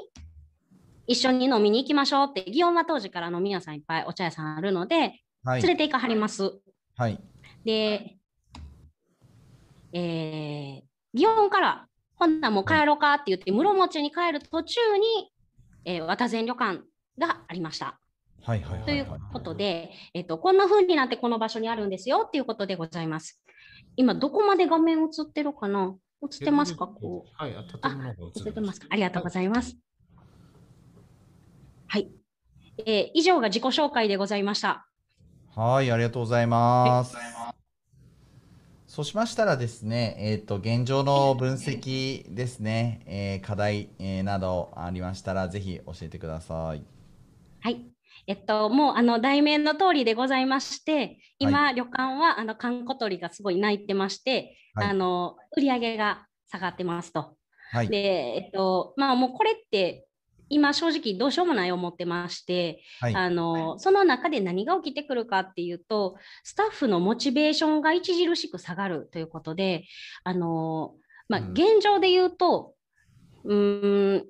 [1.06, 5.62] 一緒に飲みに行きましょうって、祇園は当時から飲み屋さんいっぱいお茶屋さんあるので、はい。
[5.62, 6.52] 連れて行かはります。
[6.96, 7.18] はい。
[7.64, 8.18] で、
[9.92, 11.86] えー、祇園から、
[12.20, 15.32] ほんならもう帰ろうかって言って、室町に帰る途中に、
[15.86, 16.82] えー、渡善旅館
[17.18, 17.98] がありました。
[18.42, 18.62] はい。
[18.62, 18.82] はい。
[18.84, 23.42] ということで、えっと、こんな風になってこの場所にあるんですよっていうことでございます。
[23.96, 25.94] 今、どこまで画面映ってるかな？
[26.22, 26.86] 映ってますか？
[26.86, 27.56] こうはい。
[27.56, 28.86] あ映映ってってますか？
[28.90, 29.78] ありがとうございます。
[31.86, 32.10] はい。
[32.78, 34.86] えー以上が自己紹介でございました。
[35.56, 37.39] はい、ありがとうございます。
[38.90, 46.82] そうしましたらですね、えっ、と、現状の分析ですね、えー課題、えーなどありましたら、ぜひ教えてください。
[47.60, 47.86] はい。
[48.26, 57.36] えっと、もうあの題名の通りでございまして、今、旅館はあの観光鳥がすごい鳴いてまして、はいあの売り上げが下がってますと。
[57.70, 57.88] はい。
[57.88, 60.08] で、えっと、まあもうこれって、
[60.50, 63.14] 今正直どうしようもない思ってまして、はい。
[63.14, 69.84] あのその中で何が起きてくるかっていうと、スタッフのモチベーションが著しく下がるということで、
[70.24, 70.94] あの
[71.28, 72.74] まあ、うん現状で言うと、
[73.44, 74.26] うーん、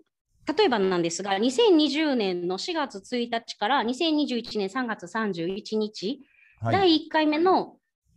[0.56, 6.20] 例えばなんですが、2020年の4月1日から2021年3月31日、
[6.60, 6.72] はい。
[6.74, 7.76] 第1回目の、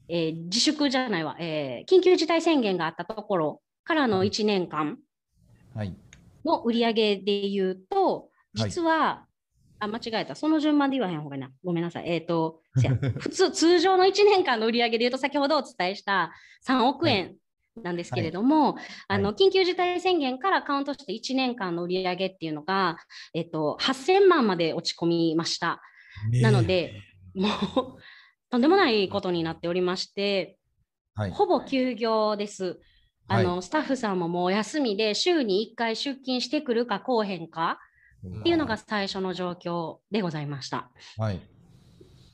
[0.10, 4.98] えー自粛じゃないわ、えー緊急事態宣言があったところからの1年間
[5.74, 5.96] はい。
[6.46, 9.26] の売り上げで言うと、はい実は、
[9.80, 10.36] あ、間違えた。
[10.36, 11.52] その順番で言わへんほうがいいな。
[11.64, 12.04] ごめんなさい。
[12.08, 16.32] えっ、と、 せや普通、通常の1年間の売り上げで言うと、先ほどお伝えした
[16.68, 17.36] 3億円
[17.82, 18.78] なんですけれども、
[19.08, 22.98] あの緊急事態宣言からカウントして1年間の売り上げっていうのが、
[23.34, 25.82] えっと、8000万まで落ち込みました。
[26.42, 26.94] なので、
[27.34, 27.52] もう
[28.52, 30.58] とんでもないことになっておりまして、
[31.16, 31.32] はい。
[31.32, 32.80] ほぼ休業です。
[33.28, 37.80] あの、スタッフさんももうお休みで週に1回出勤してくるか来おへんか
[38.40, 40.90] っていうのが最初の状況でございました。
[41.18, 41.40] はい。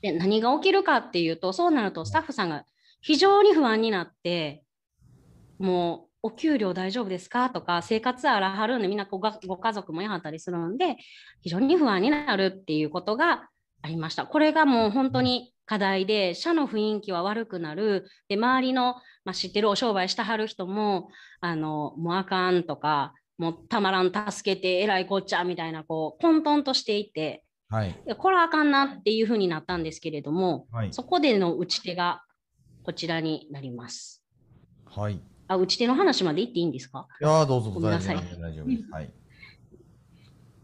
[0.01, 2.63] で何が起きるかっていうとそうなるとスタッフさんが
[3.01, 4.63] 非常に不安になって
[5.57, 7.49] もうお給料大丈夫ですか？
[7.49, 10.95] とか生活あらはるんでみんなごがご家族もやはったりするんで
[11.41, 13.49] 非常に不安になるっていうことが
[13.81, 14.25] ありました。
[14.25, 21.09] これがもう本当に課題で社の雰囲気は悪くなるで周りの、まあ、知ってるお商売してはる人も
[21.41, 27.91] あのもうあかんとかもうたまらん助けてえらいこっちゃみたいなこう混沌としていてはい。
[27.91, 30.91] いやこれはあかんなっていうふうになったんですけれども、はい。
[30.91, 32.23] そこでの打ち手が
[32.81, 34.23] こちらになります。
[34.87, 35.13] はい。
[35.13, 37.05] いあ、打ち手の話まで言っていいんですか？
[37.21, 38.91] やーどうぞごめんなさい大丈夫大丈夫です。
[38.91, 39.09] はい。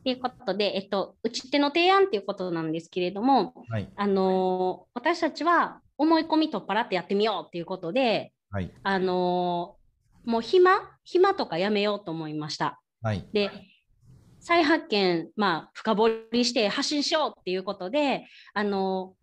[0.06, 3.90] ということで、えっと、打ち手の提案っていうことなんですけれども、はい。
[3.96, 8.72] あのー私たちは思い込み取っ払ってやってみようっていうことで、はい。
[8.84, 12.80] あのーもう暇暇とかやめようと思いました。
[13.02, 13.28] はい。
[13.34, 13.50] で、
[14.40, 19.16] 再発見、まあ、深掘りして発信しようっていうことで、あの、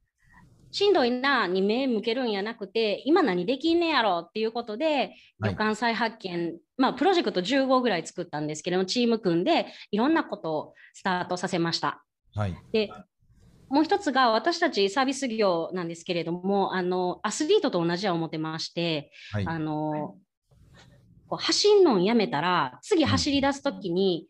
[0.72, 12.04] しんどいなに目向けるんやなくて、今何できんねやろっていうことで、はい旅館再発見、まあ、プロジェクト15ぐらい作ったんですけども、チーム組んで、いろんなことをスタートさせました。
[12.34, 12.56] はい。
[12.72, 12.90] で、
[13.68, 19.46] もう一つが、私たちサービス業なんですけれども、あの、アスリートと同じは思ってまして、はい。
[19.46, 20.14] あの、
[21.28, 24.28] こう走んのんやめたら、次走り出すときに、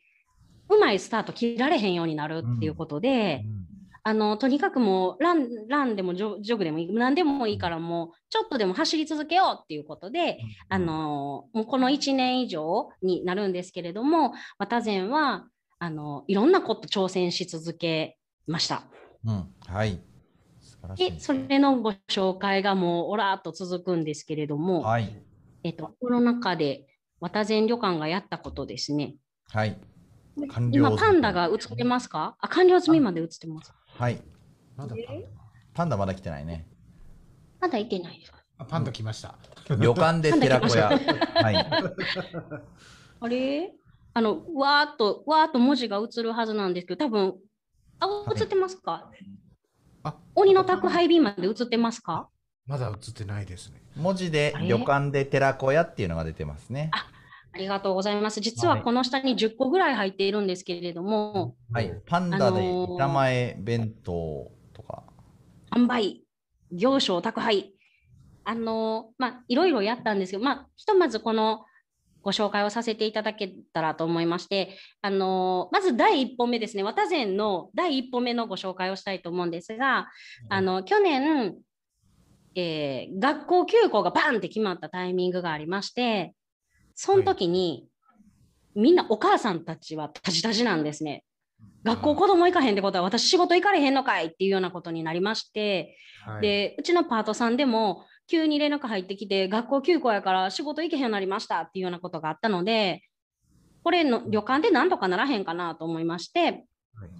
[0.70, 3.71] うまいスタート切られへんようになるっていうことで、うん
[4.04, 18.82] あの、とにかくもう、ラン、ランでもジョジョグでもいい、何でもいいからもう、ちょっとでも走り続けようっていうことで、あ、の、もうこの1年以上になるんですけれども、綿前は、あの、いろんなこと挑戦し続けました。
[19.24, 19.54] うん。
[19.66, 20.00] はい。
[20.96, 25.14] で、それのご紹介がもう、おらーっと続くんですけれども、はい。
[25.62, 26.88] えっと、コロナ禍で
[27.20, 29.14] 綿前旅館がやったことですね。
[29.52, 29.78] はい。
[30.48, 32.36] 完了今、パンダが映ってますか？
[32.40, 33.72] あ、完了済みまで映ってます。
[33.98, 34.20] はい。
[34.76, 35.28] まだパンダ？
[35.74, 36.66] パンダまだ来てないね。
[37.60, 38.32] まだいてないです。
[38.58, 39.36] あパンダ来ました。
[39.78, 40.88] 旅館で寺子屋。
[40.88, 41.56] はい。
[43.20, 43.72] あれ？
[44.14, 47.34] あの、わーっと、わーっと文字が映るはずなんですけど、多分、
[47.98, 49.08] あ、はい映ってますか、
[50.02, 52.28] あ鬼の宅配便まで映ってますか？
[52.66, 53.80] まだ映ってないですね。
[53.96, 56.90] 文字で旅館で寺子屋っていうのが出てますね。
[56.92, 57.06] あ
[57.58, 58.40] りがとうございます。
[58.40, 61.92] 実ははいこの下に10個ぐらい入っているんですけれども、はい。
[62.06, 65.02] パンダであのー板前弁当とか。
[65.70, 66.22] 販売、
[66.70, 67.74] 行商、宅配、
[68.44, 71.64] あのまあ、いろいろやったんですけど、まあ、ひとまずこの
[72.22, 80.08] ご紹介をさせていただけたらと思いまして、あのまず第1本目ですね、綿前の第1本目のご紹介をしたいと思うんですが、
[80.48, 81.56] あの去年、
[82.54, 86.34] えー学校休校がバンって決まったタイミングがありまして、
[86.94, 87.88] その時に、
[88.74, 91.24] みんなお母さんたちはタジタジなんですね。
[91.84, 103.02] 学校子供行かへんってことは私仕事行かれへんのかいっていうようなことになりまして、はい、でうちのパートさんでも急に連絡入ってきて学校休校やから仕事行けへんようになりましたっていうようなことがあったので
[103.82, 106.64] これの旅館でなんとかならへんかなと思いまして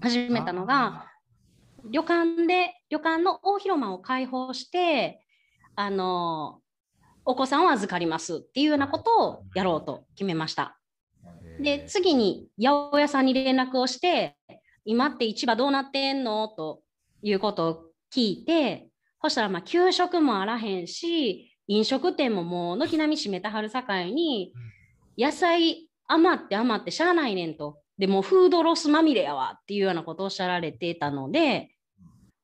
[0.00, 1.06] 始めたのが
[1.90, 5.20] 旅館で旅館の大広間を開放して
[5.74, 6.60] あの
[7.24, 10.78] お子さんを預かりますっていうようなことをやろうと決めました。
[11.60, 14.36] で、次に八百屋さんに連絡をして、
[14.84, 16.48] 今って市場どうなってんの？
[16.48, 16.82] と
[17.22, 18.88] いうことを聞いて、
[19.22, 24.52] そしたら、まあ、給食もあらへんし、飲食店ももう軒並み閉めたはるさかいに、
[25.16, 27.78] 野菜余って余ってしゃあないねんと。
[27.98, 31.70] でもうフードロスまみれやわっていうようなことをおっしゃられてたので、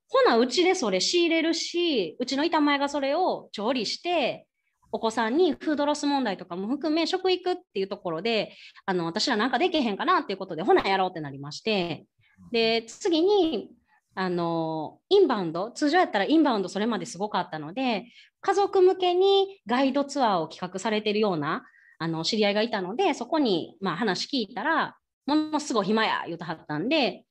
[0.09, 4.47] ほな、うちでそれ仕入れるし、うちの板前がそれを調理して、
[4.93, 8.53] お子さんにフードロス問題とかも含め食育っていうところで、
[8.86, 12.07] あの私らなんかできへんかなっていうことで、ほなやろうってなりまして、
[12.53, 13.70] で、次に、
[14.14, 18.07] あの、インバウンド、通常やったらインバウンドそれまですごかったので、
[18.41, 21.64] 家族向けにガイドツアーを企画されてるような、
[21.99, 27.24] あの、知り合いがいたので、そこに、まあ話聞いたら、ものすごい暇や、言うてはったんで、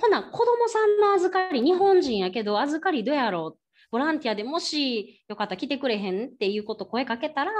[0.00, 3.61] ほな、子供さんの預かり、日本人やけど、預かりどうやろう
[3.92, 7.52] ボランティアでもしよかったら来てくれへんっていうことを声かけたら、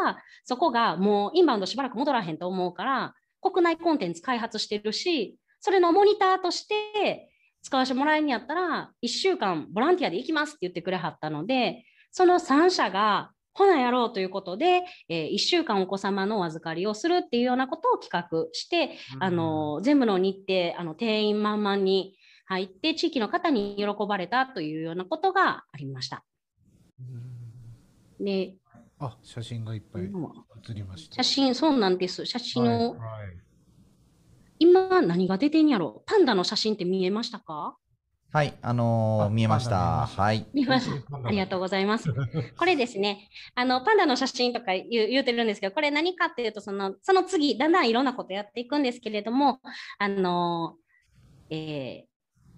[0.45, 7.31] そこがもうインバウンドしばらく戻らへんと思うから、国内コンテンツ開発してるし、それのモニターとして
[7.63, 22.15] 使わせてもらえるんやったら、1週間ボランティアで行きますって言ってくれはったので、その3社がほなやろうということで、え1週間お子様のお預かりをするっていうようなことを企画して、あの全部の日程あの定員満々に
[22.53, 26.25] 入って地域の方に喜ばれたというようなことがありました。
[28.21, 28.55] で
[28.99, 31.17] あ、写真がいっぱい写りました。
[31.17, 33.37] 写真そうなんです写真を、はい
[34.59, 36.05] 今何が出てんやろ？
[36.07, 37.77] パンダの写真って見えましたか？
[38.31, 39.71] はい、あのーあ見えました。
[39.71, 40.47] パンダ見えましたはい。
[40.55, 41.29] 見ました。
[41.29, 42.09] ありがとうございます。
[42.57, 49.59] これですね、あのパンダの写真とか言う言うてるんですけど、これ何かっていうとその、その次、だんだんいろんなことやっていくんですけれども、
[49.99, 50.77] あの
[51.51, 52.12] えー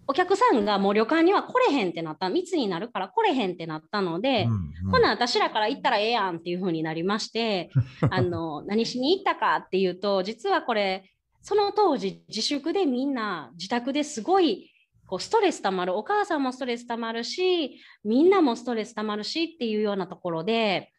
[0.06, 4.52] お客さんがもう旅館には来れへんってなった、密になるから来れへんってなったので、うん
[4.86, 4.90] うん。
[4.90, 7.70] ほな、私らから行ったらええやんっていう風になりまして、
[8.10, 14.70] あの何しに行ったかっていうと、実はこれ、その当時、自粛でみんな自宅ですごい
[15.06, 20.90] こうストレスたまる、お母さんもストレスたまるし、みんなもストレスたまるしっていうようなところで、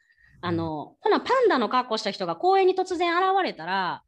[0.41, 4.03] あのほな、パンダの格好した人が公園に突然現れたら、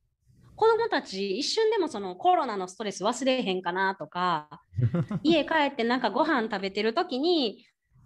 [0.57, 4.49] 子供たち一瞬でもそのコロナのストレス忘れへんかなとか、
[5.23, 7.63] 家帰ってなんかご飯食べてる時に、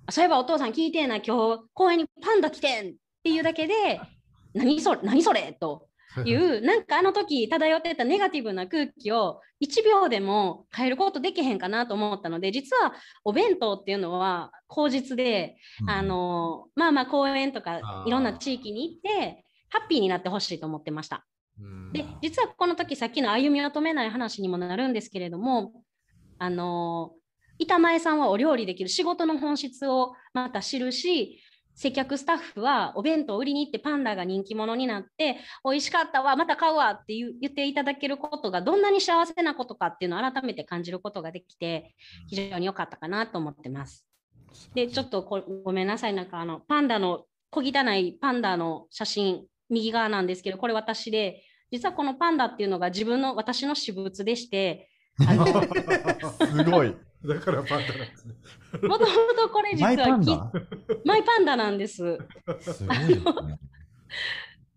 [0.09, 2.93] そういえばお父さん聞いてえな、今日公園にパンダ来てんっ
[3.23, 4.01] ていうだけで、
[4.53, 5.87] 何それ、何それと
[6.25, 12.93] いう、なんかあの時漂ってたネガティブな空気を1秒でも変えることできへんかなと思ったので、実は
[13.23, 15.55] お弁当っていうのは口実で、
[15.87, 21.25] あのまあまあ公園とかいろんな地域に行って、ハッピーになってほしいと思ってました。
[21.61, 21.93] うん。
[21.93, 25.83] で、実はこの時さっきの歩みを止めない話にもなるんですけれども、
[26.39, 27.13] あの
[27.59, 31.39] 板前さんはお料理できる仕事の本質をまた知るし、
[31.75, 41.95] 接客スタッフはお弁当を売りに行ってパンダが人気者になって、美味しかったわ、また買うわって言っていただけることがどんなに幸せなことかっていうのを改めて感じることができて、
[42.27, 44.05] 非常に良かったかなと思ってます。
[44.73, 54.89] で、ちょっとこごめんなさい、なんかあのパンダの小汚いパンダの写真、右側なんですけど、これ私で、実はこのパンダっていうのが自分の私の私物でして、
[55.27, 56.95] あのもすごい。
[57.23, 58.33] だからパンダなんですね。
[58.81, 59.05] ともと
[59.49, 60.51] これ実マイパは
[61.05, 61.95] マイパンダなんです。
[62.59, 63.59] すごいですね。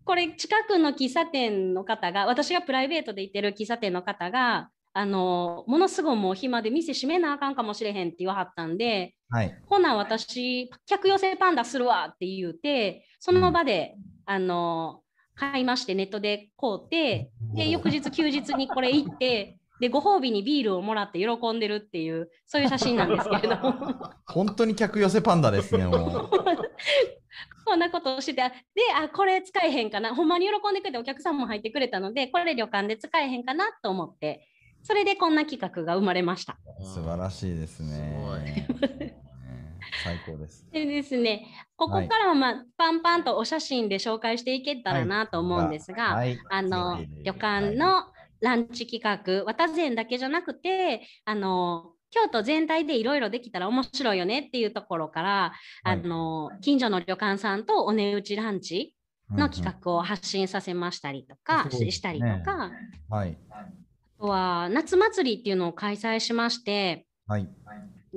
[0.03, 9.57] これ近くの喫茶店の方が私がプライベートで行ってる喫茶店の方があのものすごいもう暇で店閉めなあかんかもしれへんって言わはったんではい。
[9.65, 13.95] ほな私客寄せパンダするわって言うてその場で、
[14.27, 15.01] あの
[15.35, 24.13] 買いましてネットで買うてで翌日休日にこれ行ってでご褒美にビールをもらって喜んでるっていうそういう写真なんですけれども。
[24.25, 26.29] 本当に客寄せパンダですね、もう。
[27.65, 34.47] こんなことをしてて、で、あ、これ使えへんかな、ほんまに喜んでくれてお客さんも入ってくれたので、これ旅館で使えへんかなと思って、
[34.83, 36.57] それでこんな企画が生まれました。
[36.83, 38.67] 素晴らしいですね。
[40.03, 40.65] 最高です。
[40.71, 48.05] でですね、ここからは、まあパンパンとお写真で紹介していけたらなと思うんですが、はいあの旅館の
[48.41, 58.95] ランチ企画、綿膳だけじゃなくて、あの京都全体でいろいろできたら面白いよねっていうところから、あの近所の旅館さんとお値打ちランチ
[59.31, 62.71] の企画を発信させましたりとか、すごいですねしたりとか、
[63.09, 63.17] 画。
[63.17, 63.37] はい。
[63.49, 63.65] あ
[64.19, 67.49] とは夏祭りっていうのを開催しまして、はい。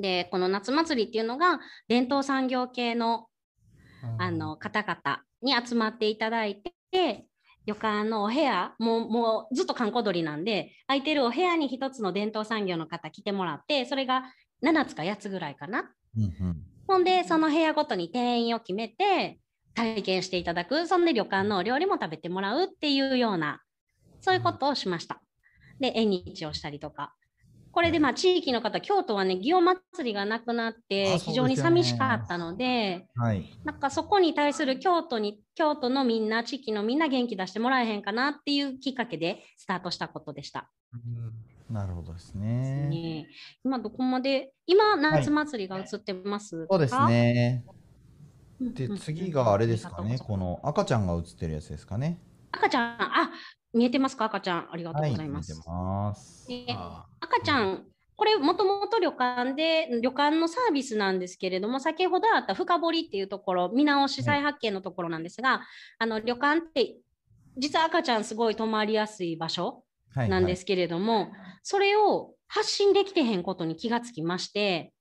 [0.00, 3.26] でこの夏祭りっていうのが伝統産業系の
[4.18, 7.26] あの方々に集まっていただいて、
[7.66, 14.24] 旅館のお部屋、もうもうずっと観光鳥なんで、空いてるお部屋に一つの伝統産業の方来てもらって、それが
[14.62, 15.90] 7つか8つぐらいかな。
[16.16, 16.62] うんうん。
[16.86, 19.38] ほんで、その部屋ごとに定員を決めて、
[19.74, 23.60] 体験していただく、そんで旅館のお料理も食べてもらうっていうような、
[24.20, 25.20] そういうことをしました。
[25.78, 27.14] で、縁日をしたりとか。
[27.78, 33.56] これでまあ地域の方、京都はね、祇園祭りがなくなっあて、非常に寂しかったので、はい。
[33.62, 40.68] なんかそこに対する京都に、京都のみんな、地域のみんな元気出してもらえへんかなっていうきっかけでスタートしたことでした。
[41.70, 42.88] なるほどですね。
[42.88, 43.28] ね
[43.62, 47.64] 今どこまで、今夏祭りが映ってますか、そうですね。
[48.60, 48.74] うん。
[48.74, 50.18] で、うん次があれですかね。
[50.18, 52.18] この赤ちゃんが写ってるやつですかね。
[52.50, 53.30] 赤ちゃん、あ、
[53.78, 54.26] 見えてますか？
[54.26, 54.68] 赤ちゃん。
[54.72, 55.10] ありがとうはい。
[55.12, 55.56] ございます。
[55.56, 56.46] 見てます。
[56.48, 57.84] であ赤ちゃん、
[58.16, 65.62] これもともと旅館で、旅館のサービスなんですけれども、先ほどあった深掘りっていうところ、見直し再発見のところなんですが、
[65.98, 66.96] あの旅館って、
[67.56, 70.28] 実は赤ちゃんすごい泊まりやすい場所はい。
[70.28, 74.92] なんですけれども、それを発信できてへんことに気がつきまして、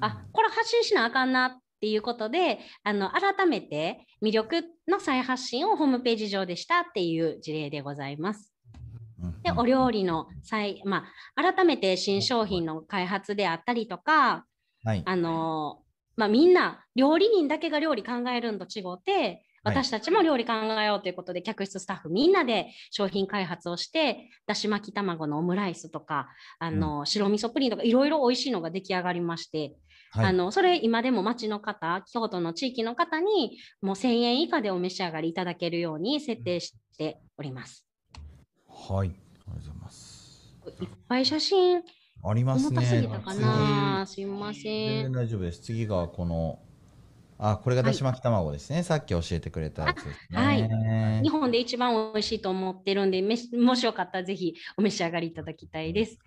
[0.00, 8.52] あこれ発信しなあかんなっていうことであの改めて魅力の再発信をホームページ上でしたっていう事例でございます。
[9.22, 11.04] うんでお料理の再、ま
[11.34, 14.44] あ、改めて新商品の開発であったりとか
[14.84, 15.02] はい。
[15.04, 15.82] あの
[16.16, 26.28] まあ、みんな料理人だけが料理考えるんと違ってはい私たちも料理考えようということで、客室スタッフみんなで商品開発をしてだし巻き卵のオムライスとか
[26.58, 29.74] あの、白味噌プリンとかいろいろ美味しいのが出来上がりまして、
[30.10, 37.86] はいあのそれ今でも町の方京都の地域の方にもう1000円以下でお召し上がりいただけるように設定しております。
[38.68, 39.08] はい。
[39.08, 40.56] ありがとうございます。
[40.80, 41.82] いっぱい写真
[42.22, 42.76] ありますね。
[42.76, 45.12] 重たすぎたかな、すいませ次全然ん。
[45.12, 45.62] 大丈夫です。
[45.62, 46.58] 次がこの、
[47.42, 48.82] あ、これがだし巻き卵ですね。
[48.82, 50.38] さっき教えてくれたやつですね。
[50.38, 53.22] あはいはい日本で一番美味しいと思ってるんで、
[53.56, 56.18] もしよかったらぜひお召し上がりいただきたいです。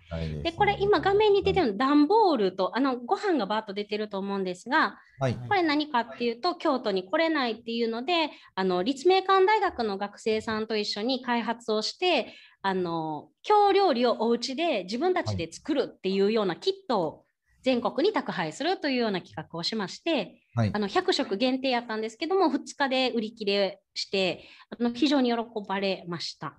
[0.42, 5.34] で、これ今画面に出てるの段ボールと、あの、ご飯がバーッと出てると思うんですが、はい。
[5.34, 17.24] これ何かっていうと、京都に来れないっていうので、あの、立命館大学の学生さんと一緒に開発をして、あの、京料理をお家で自分たちで作るっていうようなキットを
[17.62, 20.78] 全国に宅配するというような企画をしまして、はいあ。
[20.78, 25.36] の100食限定やったんですけども、2日で売り切れして、あの非常に喜
[25.66, 26.54] ばれました。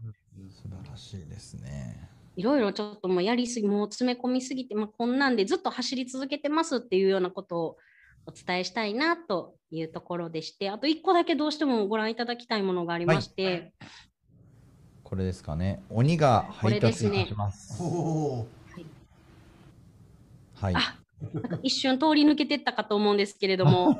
[0.49, 2.09] 素晴らしいですね。
[2.35, 7.77] いろいろちょっともうやりすぎ、もう詰め込みすぎて、まあ、こんなんでずっと走り続けてますっていうようなことを
[8.25, 13.73] お伝えしたいなというところでして、あと1個だけどうしてもご覧いただきたいものがありまして、
[15.03, 15.83] これですかね。
[15.89, 17.81] 鬼が配達いたします。
[17.81, 18.45] は
[20.71, 20.75] い。
[20.75, 21.04] あなんか
[21.63, 23.99] 一瞬通り抜けてったかと思うんですけれども、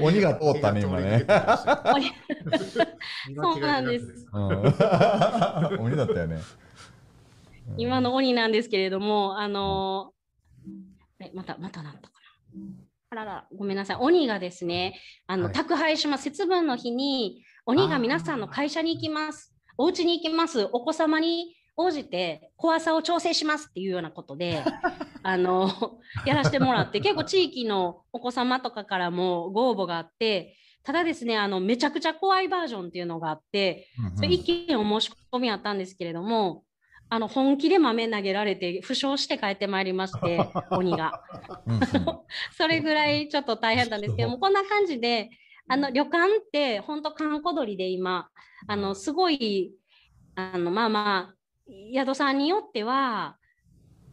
[0.00, 1.24] 鬼が通ったね今ね
[1.94, 2.12] 鬼
[3.34, 4.26] そうなんです。
[4.32, 4.50] うん
[5.80, 6.40] 鬼だったよね。
[7.76, 10.16] 今の鬼なんですけれども、あのー
[11.18, 12.14] えまた、またなんとか
[12.54, 12.62] な。
[13.10, 13.96] あらら、ごめんなさい。
[14.00, 16.24] 鬼がですね、あの、はい宅配します。
[16.24, 19.54] 節分の日に、鬼が皆さんの会社に行きます。
[19.78, 20.68] お家に行きます。
[20.72, 24.62] お子様に応じて怖さを調整しますっていうようなことで、
[25.22, 36.62] あの、やらせてもらって、結構地域のお子様とかからもご応募があって、ただですね、あの、めちゃくちゃ怖いバージョンっていうのがあって、それ一件お申し込みあったんですけれども、
[37.08, 41.22] あの本気で豆投げられて負傷して帰ってまいりまして、 鬼が。
[42.56, 45.30] それぐらいちょっと大変なんですけども、こんな感じで、
[45.68, 48.28] あの旅館って本当観光鳥で今、
[48.66, 49.72] あのすごい、
[50.34, 51.35] あのまあまあ、
[51.68, 53.36] 宿さんによっては、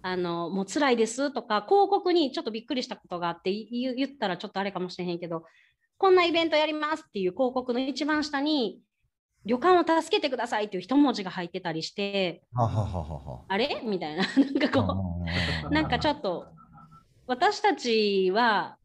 [0.02, 5.44] あのもう辛いですとか、広告にちょっとびっくりしたことがあって、言言ったらちょっとあれかもしれへんけど、
[5.98, 8.82] こんなイベントやりますっていう広告の一番下に、
[9.46, 12.44] 旅館を助けてくださいっていう一文字が入ってたりして。
[13.50, 13.82] あれ？
[13.84, 15.24] みたいな、 なんかこ
[15.70, 16.48] う、なんかちょっっと
[17.28, 18.78] 私たちは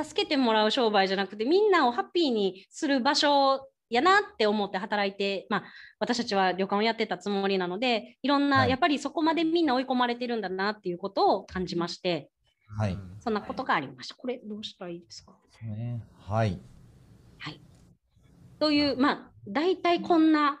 [0.00, 5.64] 助けてもらう商売じゃなくてみんなをハッピーにする場所やなって思って働いて、まあ、
[6.00, 12.30] 私たちは旅館をやってたつもりなのでいろんな、はいやっぱりそこまでみんな追い込まれてるんだなっていうことを感じまして
[12.76, 12.98] はい。
[13.20, 14.14] そんなことがありました。
[14.14, 15.32] これどうしたらいいですか？
[15.62, 16.58] ねはい。
[18.58, 20.60] というまあ大体こんな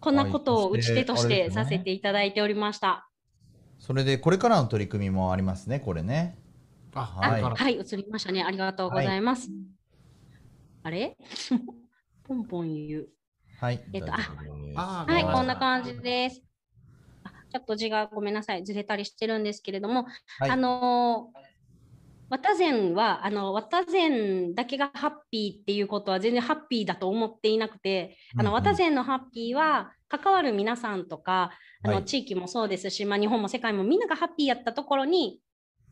[0.00, 3.06] こんなことをはい打ち手としてさせていただいておりました。
[3.78, 5.78] それでこれからの取り組みもありますね。
[5.78, 6.38] これね。
[6.94, 7.54] あ、はいはい。
[7.54, 8.42] はい、映りましたね。
[8.42, 9.50] ありがとうございます。
[10.82, 11.16] あれ？
[12.30, 13.08] ポンポン言う。
[13.60, 13.80] はい。
[13.92, 16.40] えっとあはい、はいこんな感じです。
[17.24, 20.06] あちょっと字がごめんなさい、ずれたりしてるんですけれども、
[20.38, 21.40] はいあのー、
[22.28, 31.50] 綿膳は、あの、綿膳だけがハッピーっていうことは全然ハッピーだと思っていなくて、あの、綿膳のハッピーは、関わる皆さんとか、
[31.82, 35.40] あの、はい地域もそうですし、まあ、日本も世界もみんながハッピーやったところに、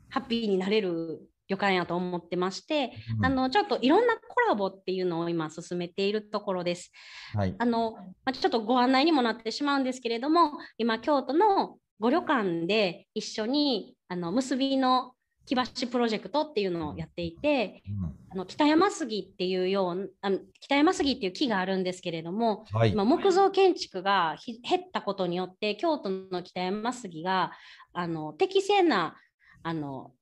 [0.08, 6.92] ハッピーになれる旅館やと思ってまして、うんあの、ちょっといろんなコラボっていうのを今進めているところです。
[7.34, 7.54] はい。
[7.58, 15.12] あの、まあ、ちょっとご案内にもなってしまうんですけれども、今、京都のご旅館で一緒にあの結びの
[15.46, 22.92] 木橋プロジェクトっていうのをやっていて、うんあの北山杉っていうようなあの北山杉っていう木があるんですけれども、はい。
[22.92, 27.52] 今木造建築がひ減ったことによって京都の北山杉が
[27.94, 29.16] あの適正な
[29.62, 30.12] あの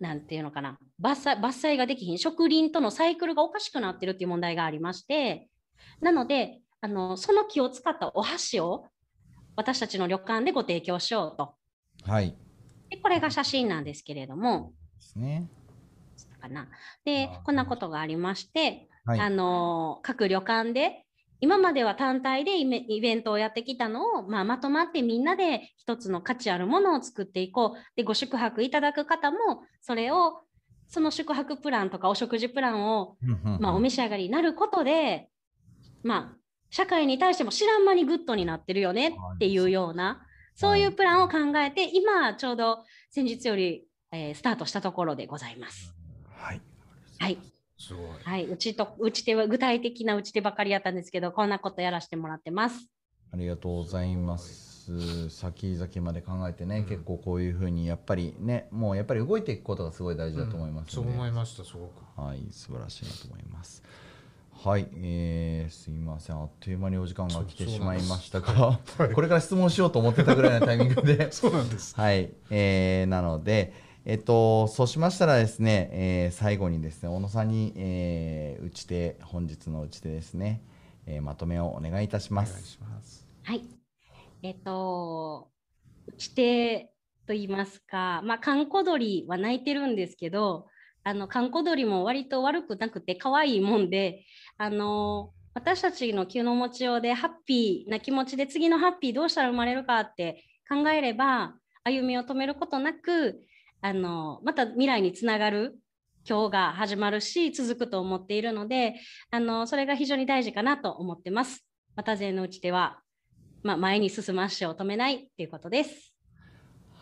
[0.00, 0.78] なんていうのかな。
[1.00, 2.18] 伐採伐採ができひん。
[2.18, 5.48] 植林とのサイクルがおかしくなってるっていう問題がありまして。
[6.00, 8.86] なのであのその木を使ったお箸を
[9.56, 11.54] 私たちの旅館でご提供しようと。
[12.10, 12.34] はい。
[12.88, 14.72] でこれが写真なんですけれども。
[14.98, 15.48] ですね。
[16.40, 16.68] かな。
[17.04, 19.20] でこんなことがありましてはい。
[19.20, 21.04] あの各旅館で
[21.40, 29.36] 今までは単体でイベントをやってきたのを、まあ、まとまってみんなで一つの価値あるものを作っていこうでご宿泊いただく方も
[29.80, 30.42] それを
[30.88, 33.16] その宿泊プランとかお食事プランを、
[33.60, 35.28] まあ、お召し上がりになることで、
[36.02, 36.36] まあ、
[36.70, 45.94] 社会に対しても知らん間に good になってるよねっていうようなそういうプランを考えて今ちょうど先日よりえースタートしたところでございます。
[46.36, 46.60] はい。
[47.18, 47.38] はい、
[47.80, 48.06] すごい。
[48.22, 52.86] はい、うちと打ち手は具体的な打ち手ばかりやったんですけど、こんなことやらせてもらってます。
[53.32, 55.30] ありがとうございます。
[55.30, 62.20] 先々まで考えてね、結構こういうふうにやっぱりね、もうやっぱり動いていくことがすごい大事だと思いますそうので、思いました、すごく。
[62.20, 63.82] はい、素晴らしいなと思います。
[64.62, 68.78] はい、えー、すいません、あっという間にお時間が来てそうしまいましたが
[69.14, 71.94] これから質問しようと思ってたぐらいのタイミングで、 そうなんです。
[71.96, 73.72] はい、えー、なので、
[74.06, 80.62] えっと、そうしましたらですね、えー最後にですね、小野さんに、えー、打ち手、本日の打ち手ですね、
[81.06, 82.66] えーまとめをお願いいたしお願います。
[82.66, 83.26] します。
[83.42, 83.62] はい。
[84.42, 85.50] えっと、
[86.06, 86.92] 打ち手
[87.26, 90.66] と言いますか、まあ、閑古鳥は鳴いてるんですけど、
[91.04, 94.24] あの、閑古鳥も割と悪くなくて可愛いもんで、
[94.56, 103.42] あの、私たちの気の持ちようでハッピーな気持ちで次のハッピーどうしたら生まれるかって考えれば、歩みを止めることなく、
[103.82, 105.78] あの、また未来につながる
[106.28, 108.94] 今日が始まるし、続くと思っているので、
[109.30, 111.64] あの、それが非常に大事かなと思ってます。
[111.96, 113.00] また勢の打ち手は、
[113.62, 116.14] まあ、前に進む足を止めないっていうことです。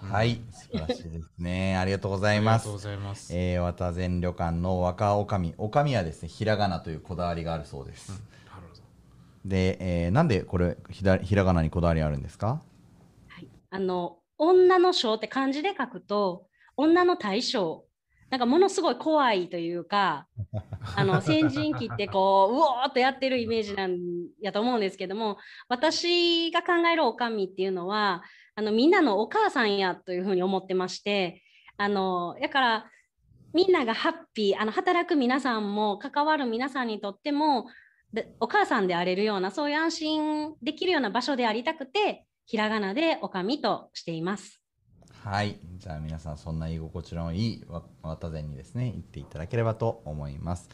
[0.01, 1.77] はい、素晴らしいですね。
[1.79, 2.79] ありがとうござあいますりがとうご。
[2.79, 3.37] ざいます。
[3.37, 8.11] えー、渡善旅館の若女将、女将はですね、ひらがなというこだわりがあるそうです。
[8.47, 8.83] なるほど。
[9.45, 12.63] で、えーなんでこれひだ、ひらがなにこだわりあるんですか？
[13.27, 16.48] はい、あの女の章って漢字で書くと
[16.79, 17.85] 女の大将
[18.31, 20.27] なんかものすごい怖いというか
[20.97, 23.99] あの先陣切ってこううおーっとやってるイメージなん
[24.41, 28.23] やと思うんですけども私が考えるおかみっていうのは
[28.55, 31.43] あのみんなのお母さんやというふうに思ってまして
[31.79, 32.91] あのだから
[33.53, 37.67] みんながハッピーあの働く皆さんも関わる皆さんにとっても
[38.13, 44.63] でお母さんであれるようなそういう安心できるような場所でありたくてひらがなでおかみとしています。
[45.31, 45.59] はい。
[45.77, 50.71] じゃあ皆さん、そんな居心地のいいわ渡善にですね、行っていただければと思います。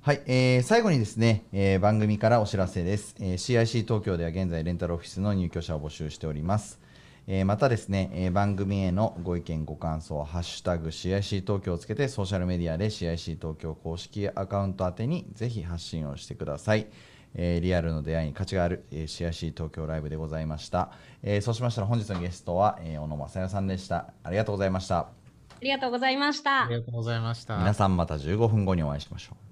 [0.00, 6.80] はい、えー最後にですね、えー番組からお知らせです、えー CIC 東京では現在レンタルオフィスの入居者を募集しております。
[7.26, 16.86] えーまたですね、えー番組へのご意見ご感想、ハッシュタグ CIC 東京をつけてソーシャルメディアで CIC 東京公式アカウント宛てにぜひ発信をしてください。
[17.34, 20.90] えーリアルの出会いに価値がある、えー CIC 東京ライブでございました。
[21.22, 24.12] えーそうしましたら本日のゲストは、えー小野正代さんでした。
[24.22, 24.98] ありがとうございました。
[24.98, 25.08] あ
[25.60, 26.76] りがとうございましたあり。
[26.76, 27.56] がとうございました。
[27.58, 29.43] 皆さんまた15分後にお会いしましょう。